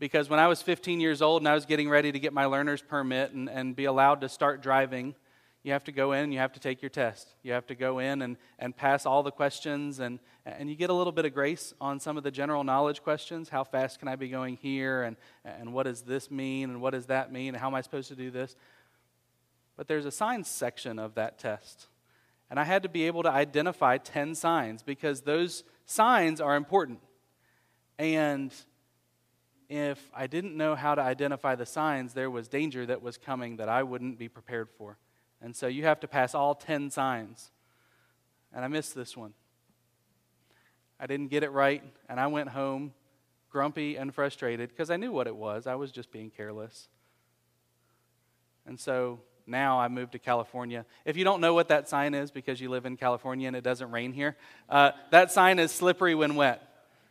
Because 0.00 0.28
when 0.28 0.40
I 0.40 0.48
was 0.48 0.62
15 0.62 0.98
years 0.98 1.22
old 1.22 1.42
and 1.42 1.48
I 1.48 1.54
was 1.54 1.64
getting 1.64 1.88
ready 1.88 2.10
to 2.10 2.18
get 2.18 2.32
my 2.32 2.46
learner's 2.46 2.82
permit 2.82 3.30
and, 3.30 3.48
and 3.48 3.76
be 3.76 3.84
allowed 3.84 4.22
to 4.22 4.28
start 4.28 4.62
driving, 4.62 5.14
you 5.68 5.74
have 5.74 5.84
to 5.84 5.92
go 5.92 6.12
in 6.12 6.24
and 6.24 6.32
you 6.32 6.38
have 6.38 6.52
to 6.54 6.60
take 6.60 6.80
your 6.80 6.88
test. 6.88 7.34
You 7.42 7.52
have 7.52 7.66
to 7.66 7.74
go 7.74 7.98
in 7.98 8.22
and, 8.22 8.38
and 8.58 8.74
pass 8.74 9.04
all 9.04 9.22
the 9.22 9.30
questions, 9.30 10.00
and, 10.00 10.18
and 10.46 10.70
you 10.70 10.74
get 10.74 10.88
a 10.88 10.94
little 10.94 11.12
bit 11.12 11.26
of 11.26 11.34
grace 11.34 11.74
on 11.78 12.00
some 12.00 12.16
of 12.16 12.24
the 12.24 12.30
general 12.30 12.64
knowledge 12.64 13.02
questions. 13.02 13.50
How 13.50 13.64
fast 13.64 13.98
can 13.98 14.08
I 14.08 14.16
be 14.16 14.30
going 14.30 14.56
here? 14.56 15.02
And, 15.02 15.16
and 15.44 15.74
what 15.74 15.82
does 15.82 16.02
this 16.02 16.30
mean? 16.30 16.70
And 16.70 16.80
what 16.80 16.94
does 16.94 17.06
that 17.06 17.30
mean? 17.30 17.48
And 17.48 17.58
how 17.58 17.66
am 17.66 17.74
I 17.74 17.82
supposed 17.82 18.08
to 18.08 18.16
do 18.16 18.30
this? 18.30 18.56
But 19.76 19.88
there's 19.88 20.06
a 20.06 20.10
signs 20.10 20.48
section 20.48 20.98
of 20.98 21.14
that 21.16 21.38
test. 21.38 21.88
And 22.50 22.58
I 22.58 22.64
had 22.64 22.82
to 22.82 22.88
be 22.88 23.04
able 23.06 23.22
to 23.24 23.30
identify 23.30 23.98
10 23.98 24.34
signs 24.34 24.82
because 24.82 25.20
those 25.20 25.64
signs 25.84 26.40
are 26.40 26.56
important. 26.56 27.00
And 27.98 28.54
if 29.68 30.10
I 30.14 30.28
didn't 30.28 30.56
know 30.56 30.74
how 30.74 30.94
to 30.94 31.02
identify 31.02 31.56
the 31.56 31.66
signs, 31.66 32.14
there 32.14 32.30
was 32.30 32.48
danger 32.48 32.86
that 32.86 33.02
was 33.02 33.18
coming 33.18 33.58
that 33.58 33.68
I 33.68 33.82
wouldn't 33.82 34.18
be 34.18 34.30
prepared 34.30 34.70
for. 34.78 34.96
And 35.40 35.54
so 35.54 35.66
you 35.66 35.84
have 35.84 36.00
to 36.00 36.08
pass 36.08 36.34
all 36.34 36.54
10 36.54 36.90
signs. 36.90 37.50
And 38.52 38.64
I 38.64 38.68
missed 38.68 38.94
this 38.94 39.16
one. 39.16 39.34
I 41.00 41.06
didn't 41.06 41.28
get 41.28 41.44
it 41.44 41.50
right, 41.50 41.82
and 42.08 42.18
I 42.18 42.26
went 42.26 42.48
home 42.48 42.92
grumpy 43.50 43.96
and 43.96 44.14
frustrated 44.14 44.68
because 44.68 44.90
I 44.90 44.96
knew 44.96 45.12
what 45.12 45.26
it 45.26 45.36
was. 45.36 45.66
I 45.66 45.74
was 45.76 45.92
just 45.92 46.10
being 46.10 46.30
careless. 46.30 46.88
And 48.66 48.78
so 48.78 49.20
now 49.46 49.80
I 49.80 49.88
moved 49.88 50.12
to 50.12 50.18
California. 50.18 50.84
If 51.04 51.16
you 51.16 51.24
don't 51.24 51.40
know 51.40 51.54
what 51.54 51.68
that 51.68 51.88
sign 51.88 52.14
is 52.14 52.30
because 52.30 52.60
you 52.60 52.68
live 52.68 52.84
in 52.84 52.96
California 52.96 53.48
and 53.48 53.56
it 53.56 53.64
doesn't 53.64 53.90
rain 53.90 54.12
here, 54.12 54.36
uh, 54.68 54.90
that 55.10 55.30
sign 55.32 55.58
is 55.58 55.72
slippery 55.72 56.14
when 56.14 56.34
wet. 56.34 56.62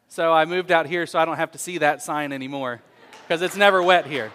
So 0.07 0.31
I 0.31 0.45
moved 0.45 0.71
out 0.71 0.85
here 0.85 1.05
so 1.05 1.17
I 1.17 1.25
don't 1.25 1.37
have 1.37 1.51
to 1.51 1.57
see 1.57 1.79
that 1.79 2.01
sign 2.01 2.31
anymore 2.31 2.81
because 3.27 3.41
it's 3.41 3.57
never 3.57 3.81
wet 3.81 4.05
here. 4.05 4.31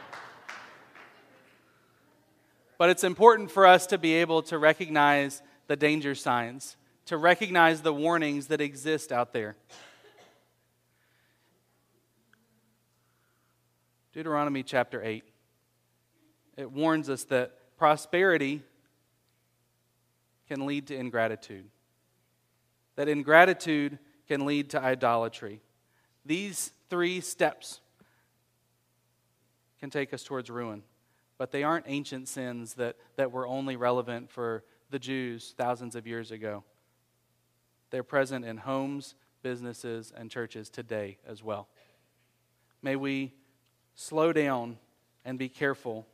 But 2.79 2.91
it's 2.91 3.05
important 3.05 3.51
for 3.51 3.67
us 3.67 3.87
to 3.89 3.99
be 3.99 4.15
able 4.15 4.43
to 4.45 4.59
recognize 4.59 5.43
the 5.67 5.77
danger 5.77 6.15
signs, 6.15 6.77
to 7.07 7.17
recognize 7.17 7.83
the 7.83 7.93
warnings 7.93 8.49
that 8.49 8.61
exist 8.61 9.13
out 9.13 9.33
there. 9.33 9.57
Deuteronomy 14.13 14.63
chapter 14.63 15.03
8. 15.03 15.25
It 16.57 16.71
warns 16.71 17.09
us 17.09 17.25
that 17.25 17.77
prosperity 17.79 18.63
can 20.49 20.67
lead 20.67 20.89
to 20.89 20.97
ingratitude, 20.97 21.65
that 22.97 23.09
ingratitude 23.09 23.99
can 24.29 24.45
lead 24.45 24.71
to 24.71 24.83
idolatry. 24.83 25.61
These 26.27 26.73
three 26.91 27.21
steps 27.21 27.81
can 29.81 29.89
take 29.89 30.13
us 30.13 30.23
towards 30.23 30.51
ruin, 30.51 30.83
but 31.43 31.51
they 31.51 31.65
aren't 31.65 31.87
ancient 31.89 32.29
sins 32.29 32.75
that, 32.75 32.95
that 33.17 33.33
were 33.33 33.49
only 33.49 33.75
relevant 33.75 34.31
for 34.31 34.63
the 34.91 34.99
Jews 35.01 35.55
thousands 35.59 35.97
of 35.97 36.07
years 36.07 36.31
ago. 36.31 36.63
They're 37.91 38.05
present 38.05 38.45
in 38.45 38.59
homes, 38.59 39.17
businesses, 39.43 40.13
and 40.17 40.31
churches 40.31 40.71
today 40.71 41.19
as 41.27 41.43
well. 41.43 41.67
May 42.81 42.95
we 42.95 43.33
slow 43.97 44.33
down 44.33 44.79
and 45.25 45.37
be 45.37 45.49
careful 45.49 46.07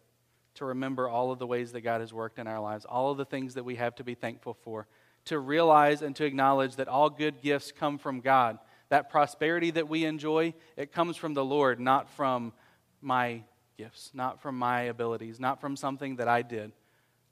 to 0.55 0.65
remember 0.65 1.11
all 1.11 1.31
of 1.31 1.39
the 1.39 1.47
ways 1.47 1.73
that 1.73 1.83
God 1.83 2.01
has 2.01 2.15
worked 2.15 2.39
in 2.39 2.47
our 2.47 2.61
lives, 2.61 2.87
all 2.87 3.11
of 3.11 3.19
the 3.19 3.27
things 3.27 3.53
that 3.53 3.65
we 3.65 3.75
have 3.75 3.97
to 3.97 4.05
be 4.05 4.15
thankful 4.15 4.55
for, 4.55 4.87
to 5.27 5.39
realize 5.39 6.01
and 6.01 6.17
to 6.17 6.25
acknowledge 6.25 6.77
that 6.77 6.89
all 6.89 7.11
good 7.11 7.43
gifts 7.43 7.71
come 7.71 7.99
from 7.99 8.21
God. 8.21 8.59
That 8.89 9.11
prosperity 9.11 9.73
that 9.73 9.91
we 9.91 10.07
enjoy, 10.07 10.55
it 10.79 10.91
comes 10.91 11.19
from 11.19 11.35
the 11.35 11.45
Lord, 11.45 11.81
not 11.81 12.09
from 12.09 12.55
my 13.03 13.43
gifts, 13.79 14.11
not 14.13 14.43
from 14.43 14.59
my 14.59 14.83
abilities, 14.83 15.41
not 15.41 15.61
from 15.61 15.77
something 15.77 16.17
that 16.17 16.29
I 16.29 16.43
did, 16.43 16.73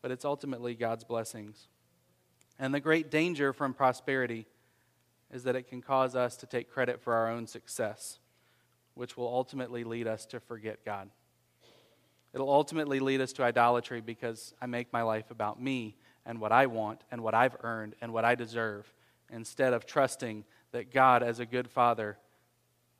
but 0.01 0.11
it's 0.11 0.25
ultimately 0.25 0.75
God's 0.75 1.05
blessings. 1.05 1.69
And 2.59 2.73
the 2.73 2.81
great 2.81 3.11
danger 3.11 3.53
from 3.53 3.75
prosperity 3.75 4.47
is 5.31 5.43
that 5.43 5.57
it 5.57 5.69
can 5.69 5.83
cause 5.83 6.15
us 6.15 6.37
to 6.37 6.47
take 6.47 6.71
credit 6.71 7.03
for 7.03 7.15
our 7.15 7.29
own 7.29 7.47
success, 7.47 8.21
which 8.95 9.17
will 9.17 9.29
ultimately 9.29 9.85
lead 9.85 10.07
us 10.07 10.25
to 10.27 10.41
forget 10.41 10.85
God. 10.85 11.11
It'll 12.33 12.51
ultimately 12.51 13.01
lead 13.01 13.21
us 13.21 13.33
to 13.35 13.43
idolatry 13.43 14.01
because 14.01 14.55
I 14.63 14.67
make 14.67 14.93
my 14.93 15.03
life 15.03 15.31
about 15.31 15.61
me 15.61 15.97
and 16.25 16.41
what 16.41 16.53
I 16.53 16.67
want 16.67 17.03
and 17.11 17.23
what 17.23 17.35
I've 17.35 17.57
earned 17.63 17.97
and 18.01 18.13
what 18.13 18.25
I 18.25 18.35
deserve 18.35 18.93
instead 19.33 19.73
of 19.73 19.85
trusting 19.85 20.45
that 20.73 20.93
God, 20.93 21.23
as 21.23 21.41
a 21.41 21.47
good 21.47 21.69
father, 21.69 22.19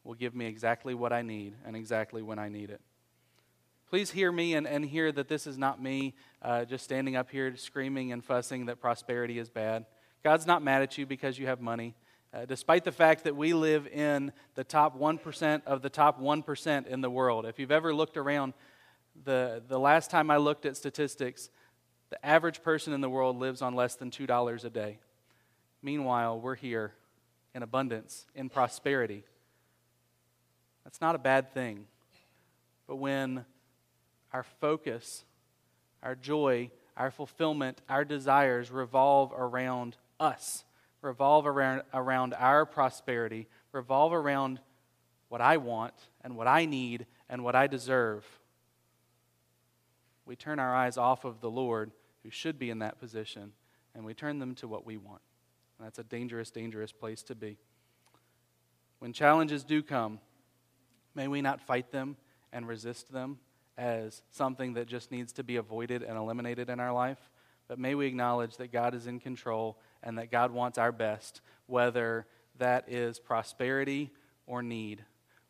will 0.05 0.15
give 0.15 0.35
me 0.35 0.47
exactly 0.47 0.95
what 0.95 1.13
I 1.13 1.23
need 1.23 1.55
and 1.65 1.77
exactly 1.77 2.23
when 2.23 2.39
I 2.39 2.49
need 2.49 2.71
it. 2.71 2.81
Please 3.89 4.11
hear 4.11 4.33
me 4.33 4.55
and, 4.55 4.67
and 4.67 4.85
hear 4.85 5.13
that 5.13 5.29
this 5.29 5.47
is 5.47 5.57
not 5.57 5.81
me 5.81 6.15
uh, 6.43 6.65
just 6.65 6.83
standing 6.83 7.15
up 7.15 7.31
here 7.31 7.57
screaming 7.57 8.11
and 8.11 8.25
fussing 8.25 8.67
that 8.67 8.81
prosperity 8.81 9.39
is 9.39 9.49
bad. 9.49 9.87
God's 10.25 10.45
not 10.45 10.61
mad 10.61 10.83
at 10.83 10.99
you 10.99 11.07
because 11.07 11.39
you 11.39 11.47
have 11.47 11.61
money. 11.61 11.95
Uh, 12.35 12.47
despite 12.47 12.83
the 12.83 12.91
fact 12.91 13.23
that 13.23 13.37
we 13.37 13.53
live 13.53 13.87
in 13.87 14.33
the 14.57 14.65
top 14.65 14.99
1% 14.99 15.63
of 15.67 15.83
the 15.83 15.89
top 15.89 16.21
1% 16.21 16.87
in 16.89 17.01
the 17.01 17.09
world. 17.09 17.47
If 17.47 17.61
you've 17.61 17.71
ever 17.71 17.95
looked 17.95 18.17
around, 18.17 18.55
the, 19.25 19.63
the 19.69 19.79
last 19.79 20.11
time 20.11 20.33
I 20.33 20.39
looked 20.39 20.67
at 20.67 20.77
statistics, 20.77 21.49
the 22.11 22.27
average 22.27 22.65
person 22.65 22.93
in 22.93 23.01
the 23.01 23.09
world 23.09 23.39
lives 23.39 23.63
on 23.63 23.77
less 23.77 23.95
than 23.95 24.11
$2 24.11 24.65
a 24.65 24.71
day. 24.71 24.99
Meanwhile, 25.81 26.41
we're 26.41 26.57
here 26.57 26.93
in 27.55 27.63
abundance, 27.63 28.27
in 28.35 28.49
prosperity. 28.49 29.23
That's 30.83 31.01
not 31.01 31.15
a 31.15 31.19
bad 31.19 31.55
thing. 31.55 31.87
But 32.89 32.97
when 32.97 33.45
our 34.37 34.43
focus, 34.43 35.25
our 36.03 36.15
joy, 36.15 36.71
our 36.95 37.11
fulfillment, 37.11 37.81
our 37.89 38.05
desires 38.05 38.71
revolve 38.71 39.33
around 39.35 39.97
us, 40.21 40.67
revolve 41.01 41.47
around, 41.47 41.81
around 41.95 42.35
our 42.35 42.67
prosperity, 42.67 43.47
revolve 43.73 44.13
around 44.13 44.61
what 45.31 45.41
I 45.41 45.57
want 45.57 45.95
and 46.23 46.37
what 46.37 46.47
I 46.47 46.67
need 46.67 47.07
and 47.31 47.45
what 47.45 47.55
I 47.55 47.67
deserve, 47.67 48.27
we 50.27 50.37
turn 50.37 50.59
our 50.59 50.75
eyes 50.75 50.99
off 50.99 51.25
of 51.25 51.41
the 51.41 51.51
Lord, 51.51 51.91
who 52.23 52.29
should 52.29 52.59
be 52.59 52.69
in 52.69 52.81
that 52.81 53.01
position, 53.01 53.53
and 53.95 54.05
we 54.05 54.13
turn 54.13 54.39
them 54.39 54.55
to 54.57 54.69
what 54.69 54.85
we 54.85 54.99
want. 54.99 55.23
And 55.79 55.87
that's 55.87 55.99
a 55.99 56.05
dangerous, 56.05 56.51
dangerous 56.51 56.93
place 56.93 57.23
to 57.23 57.35
be. 57.35 57.57
When 58.99 59.15
challenges 59.15 59.65
do 59.65 59.83
come, 59.83 60.21
may 61.15 61.27
we 61.27 61.41
not 61.41 61.63
fight 61.63 61.91
them 61.91 62.19
and 62.53 62.69
resist 62.69 63.11
them 63.11 63.39
as 63.77 64.23
something 64.31 64.75
that 64.75 64.87
just 64.87 65.11
needs 65.11 65.33
to 65.35 65.45
be 65.45 65.57
avoided 65.57 66.03
and 66.03 66.17
eliminated 66.17 66.71
in 66.71 66.81
our 66.81 66.93
life, 66.93 67.31
but 67.69 67.79
may 67.79 67.95
we 67.95 68.07
acknowledge 68.07 68.57
that 68.57 68.73
God 68.73 68.95
is 68.95 69.07
in 69.07 69.21
control 69.21 69.79
and 70.03 70.19
that 70.19 70.31
God 70.31 70.51
wants 70.51 70.79
our 70.79 70.93
best, 70.93 71.41
whether 71.67 72.27
that 72.59 72.89
is 72.89 73.19
prosperity 73.19 74.13
or 74.47 74.63
need, 74.63 75.05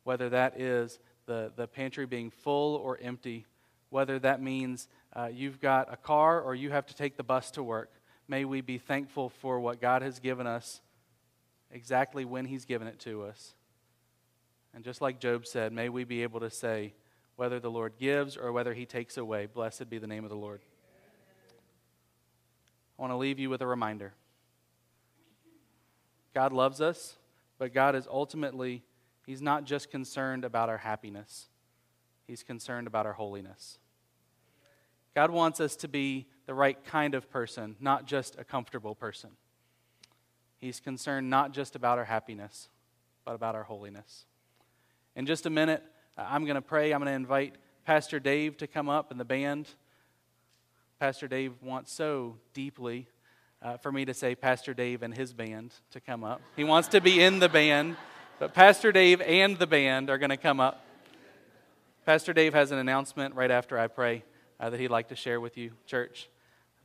whether 0.04 0.28
that 0.30 0.60
is 0.60 0.98
the, 1.26 1.52
the 1.56 1.66
pantry 1.66 2.06
being 2.06 2.30
full 2.30 2.76
or 2.76 2.98
empty 3.02 3.46
whether 3.90 4.18
that 4.18 4.42
means 4.42 4.88
uh, 5.14 5.28
you've 5.32 5.60
got 5.60 5.92
a 5.92 5.96
car 5.96 6.40
or 6.40 6.54
you 6.54 6.70
have 6.70 6.86
to 6.86 6.94
take 6.94 7.16
the 7.16 7.22
bus 7.22 7.50
to 7.52 7.62
work. 7.62 7.90
May 8.28 8.44
we 8.44 8.60
be 8.60 8.78
thankful 8.78 9.28
for 9.28 9.60
what 9.60 9.80
God 9.80 10.02
has 10.02 10.18
given 10.18 10.46
us 10.46 10.80
exactly 11.70 12.24
when 12.24 12.44
He's 12.44 12.64
given 12.64 12.88
it 12.88 12.98
to 13.00 13.22
us. 13.22 13.54
And 14.74 14.84
just 14.84 15.00
like 15.00 15.20
Job 15.20 15.46
said, 15.46 15.72
may 15.72 15.88
we 15.88 16.04
be 16.04 16.22
able 16.22 16.40
to 16.40 16.50
say, 16.50 16.94
whether 17.36 17.60
the 17.60 17.70
Lord 17.70 17.94
gives 17.98 18.36
or 18.36 18.52
whether 18.52 18.74
He 18.74 18.86
takes 18.86 19.16
away, 19.16 19.46
blessed 19.46 19.88
be 19.88 19.98
the 19.98 20.06
name 20.06 20.24
of 20.24 20.30
the 20.30 20.36
Lord. 20.36 20.60
I 22.98 23.02
want 23.02 23.12
to 23.12 23.16
leave 23.16 23.38
you 23.38 23.50
with 23.50 23.60
a 23.60 23.66
reminder 23.66 24.14
God 26.34 26.52
loves 26.52 26.80
us, 26.80 27.16
but 27.58 27.72
God 27.72 27.94
is 27.94 28.06
ultimately, 28.10 28.82
He's 29.24 29.42
not 29.42 29.64
just 29.64 29.90
concerned 29.90 30.44
about 30.44 30.68
our 30.68 30.78
happiness. 30.78 31.48
He's 32.26 32.42
concerned 32.42 32.86
about 32.86 33.06
our 33.06 33.12
holiness. 33.12 33.78
God 35.14 35.30
wants 35.30 35.60
us 35.60 35.76
to 35.76 35.88
be 35.88 36.26
the 36.46 36.54
right 36.54 36.82
kind 36.84 37.14
of 37.14 37.30
person, 37.30 37.76
not 37.80 38.06
just 38.06 38.36
a 38.38 38.44
comfortable 38.44 38.94
person. 38.94 39.30
He's 40.58 40.80
concerned 40.80 41.30
not 41.30 41.52
just 41.52 41.76
about 41.76 41.98
our 41.98 42.04
happiness, 42.04 42.68
but 43.24 43.34
about 43.34 43.54
our 43.54 43.62
holiness. 43.62 44.26
In 45.14 45.24
just 45.24 45.46
a 45.46 45.50
minute, 45.50 45.82
I'm 46.16 46.44
going 46.44 46.56
to 46.56 46.62
pray. 46.62 46.92
I'm 46.92 47.00
going 47.00 47.10
to 47.10 47.16
invite 47.16 47.54
Pastor 47.84 48.18
Dave 48.18 48.56
to 48.58 48.66
come 48.66 48.88
up 48.88 49.10
and 49.10 49.20
the 49.20 49.24
band. 49.24 49.68
Pastor 50.98 51.28
Dave 51.28 51.52
wants 51.62 51.92
so 51.92 52.36
deeply 52.54 53.06
uh, 53.62 53.76
for 53.76 53.92
me 53.92 54.04
to 54.04 54.14
say 54.14 54.34
Pastor 54.34 54.74
Dave 54.74 55.02
and 55.02 55.16
his 55.16 55.32
band 55.32 55.72
to 55.90 56.00
come 56.00 56.24
up. 56.24 56.40
He 56.56 56.64
wants 56.64 56.88
to 56.88 57.00
be 57.00 57.22
in 57.22 57.38
the 57.38 57.48
band, 57.48 57.96
but 58.38 58.54
Pastor 58.54 58.92
Dave 58.92 59.20
and 59.20 59.58
the 59.58 59.66
band 59.66 60.10
are 60.10 60.18
going 60.18 60.30
to 60.30 60.36
come 60.36 60.60
up. 60.60 60.84
Pastor 62.04 62.32
Dave 62.32 62.54
has 62.54 62.70
an 62.70 62.78
announcement 62.78 63.34
right 63.34 63.50
after 63.50 63.78
I 63.78 63.88
pray 63.88 64.24
uh, 64.58 64.70
that 64.70 64.80
he'd 64.80 64.90
like 64.90 65.08
to 65.08 65.16
share 65.16 65.40
with 65.40 65.56
you, 65.58 65.72
church. 65.86 66.28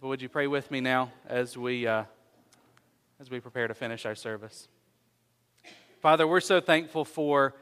But 0.01 0.07
would 0.07 0.21
you 0.21 0.29
pray 0.29 0.47
with 0.47 0.71
me 0.71 0.82
now 0.82 1.11
as 1.27 1.57
we 1.57 1.88
uh, 1.88 2.03
as 3.21 3.29
we 3.29 3.39
prepare 3.39 3.67
to 3.67 3.75
finish 3.75 4.03
our 4.07 4.15
service. 4.15 4.67
Father, 6.01 6.25
we're 6.25 6.39
so 6.39 6.59
thankful 6.59 7.05
for, 7.05 7.53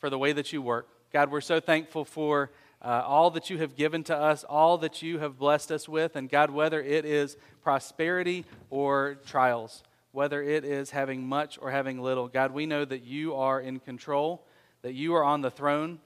for 0.00 0.10
the 0.10 0.18
way 0.18 0.32
that 0.34 0.52
you 0.52 0.60
work. 0.60 0.86
God, 1.12 1.30
we're 1.30 1.40
so 1.40 1.58
thankful 1.58 2.04
for 2.04 2.50
uh, 2.82 3.02
all 3.06 3.30
that 3.30 3.50
you 3.50 3.58
have 3.58 3.76
given 3.76 4.04
to 4.04 4.16
us, 4.16 4.44
all 4.44 4.78
that 4.78 5.02
you 5.02 5.18
have 5.18 5.38
blessed 5.38 5.72
us 5.72 5.88
with. 5.88 6.16
And 6.16 6.28
God, 6.28 6.50
whether 6.50 6.80
it 6.80 7.04
is 7.04 7.36
prosperity 7.62 8.44
or 8.70 9.18
trials, 9.26 9.82
whether 10.12 10.42
it 10.42 10.64
is 10.64 10.90
having 10.90 11.26
much 11.26 11.58
or 11.60 11.70
having 11.70 12.00
little, 12.00 12.28
God, 12.28 12.52
we 12.52 12.66
know 12.66 12.84
that 12.84 13.04
you 13.04 13.34
are 13.34 13.60
in 13.60 13.80
control, 13.80 14.44
that 14.82 14.94
you 14.94 15.14
are 15.14 15.24
on 15.24 15.40
the 15.40 15.50
throne, 15.50 15.98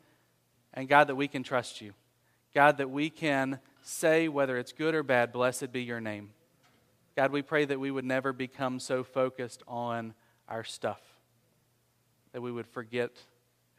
and 0.75 0.89
God, 0.89 1.09
that 1.09 1.17
we 1.17 1.29
can 1.29 1.43
trust 1.43 1.81
you. 1.81 1.93
God, 2.55 2.79
that 2.79 2.91
we 2.91 3.11
can 3.11 3.59
say, 3.83 4.29
whether 4.29 4.57
it's 4.57 4.73
good 4.73 4.95
or 4.95 5.03
bad, 5.03 5.33
blessed 5.33 5.73
be 5.73 5.83
your 5.83 6.01
name. 6.01 6.31
God, 7.17 7.33
we 7.33 7.43
pray 7.43 7.65
that 7.65 7.81
we 7.81 7.91
would 7.91 8.05
never 8.05 8.33
become 8.33 8.79
so 8.79 9.03
focused 9.03 9.63
on 9.67 10.15
our 10.49 10.65
stuff 10.65 11.01
that 12.33 12.41
we 12.41 12.51
would 12.51 12.67
forget 12.67 13.11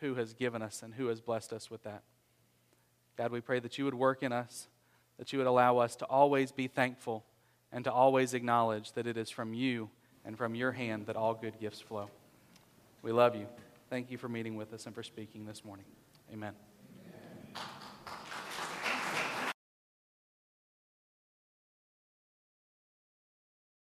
who 0.04 0.16
has 0.16 0.34
given 0.34 0.62
us 0.62 0.84
and 0.84 0.93
who 0.93 1.08
has 1.08 1.22
blessed 1.22 1.54
us 1.54 1.72
with 1.72 1.84
that. 1.84 2.04
God, 3.18 3.32
we 3.32 3.39
pray 3.39 3.60
that 3.60 3.78
you 3.78 3.86
would 3.86 3.93
work 3.93 4.22
in 4.22 4.34
us, 4.34 4.68
that 5.18 5.32
you 5.32 5.39
would 5.39 5.47
allow 5.47 5.78
us 5.78 5.95
to 5.97 6.06
always 6.06 6.51
be 6.51 6.68
thankful 6.68 7.24
and 7.72 7.86
to 7.86 7.91
always 7.91 8.34
acknowledge 8.34 8.91
that 8.93 9.08
it 9.08 9.16
is 9.16 9.30
from 9.30 9.54
you 9.54 9.89
and 10.26 10.38
from 10.38 10.56
your 10.56 10.74
hand 10.74 11.06
that 11.06 11.16
all 11.16 11.34
good 11.34 11.58
gifts 11.58 11.80
flow. 11.80 12.10
We 13.01 13.14
love 13.14 13.36
you. 13.36 13.47
Thank 13.89 14.12
you 14.12 14.18
for 14.18 14.28
meeting 14.28 14.58
with 14.58 14.74
us 14.74 14.86
and 14.86 14.93
for 14.93 15.04
speaking 15.04 15.45
this 15.45 15.64
morning. 15.64 15.86
Amen. 16.34 16.72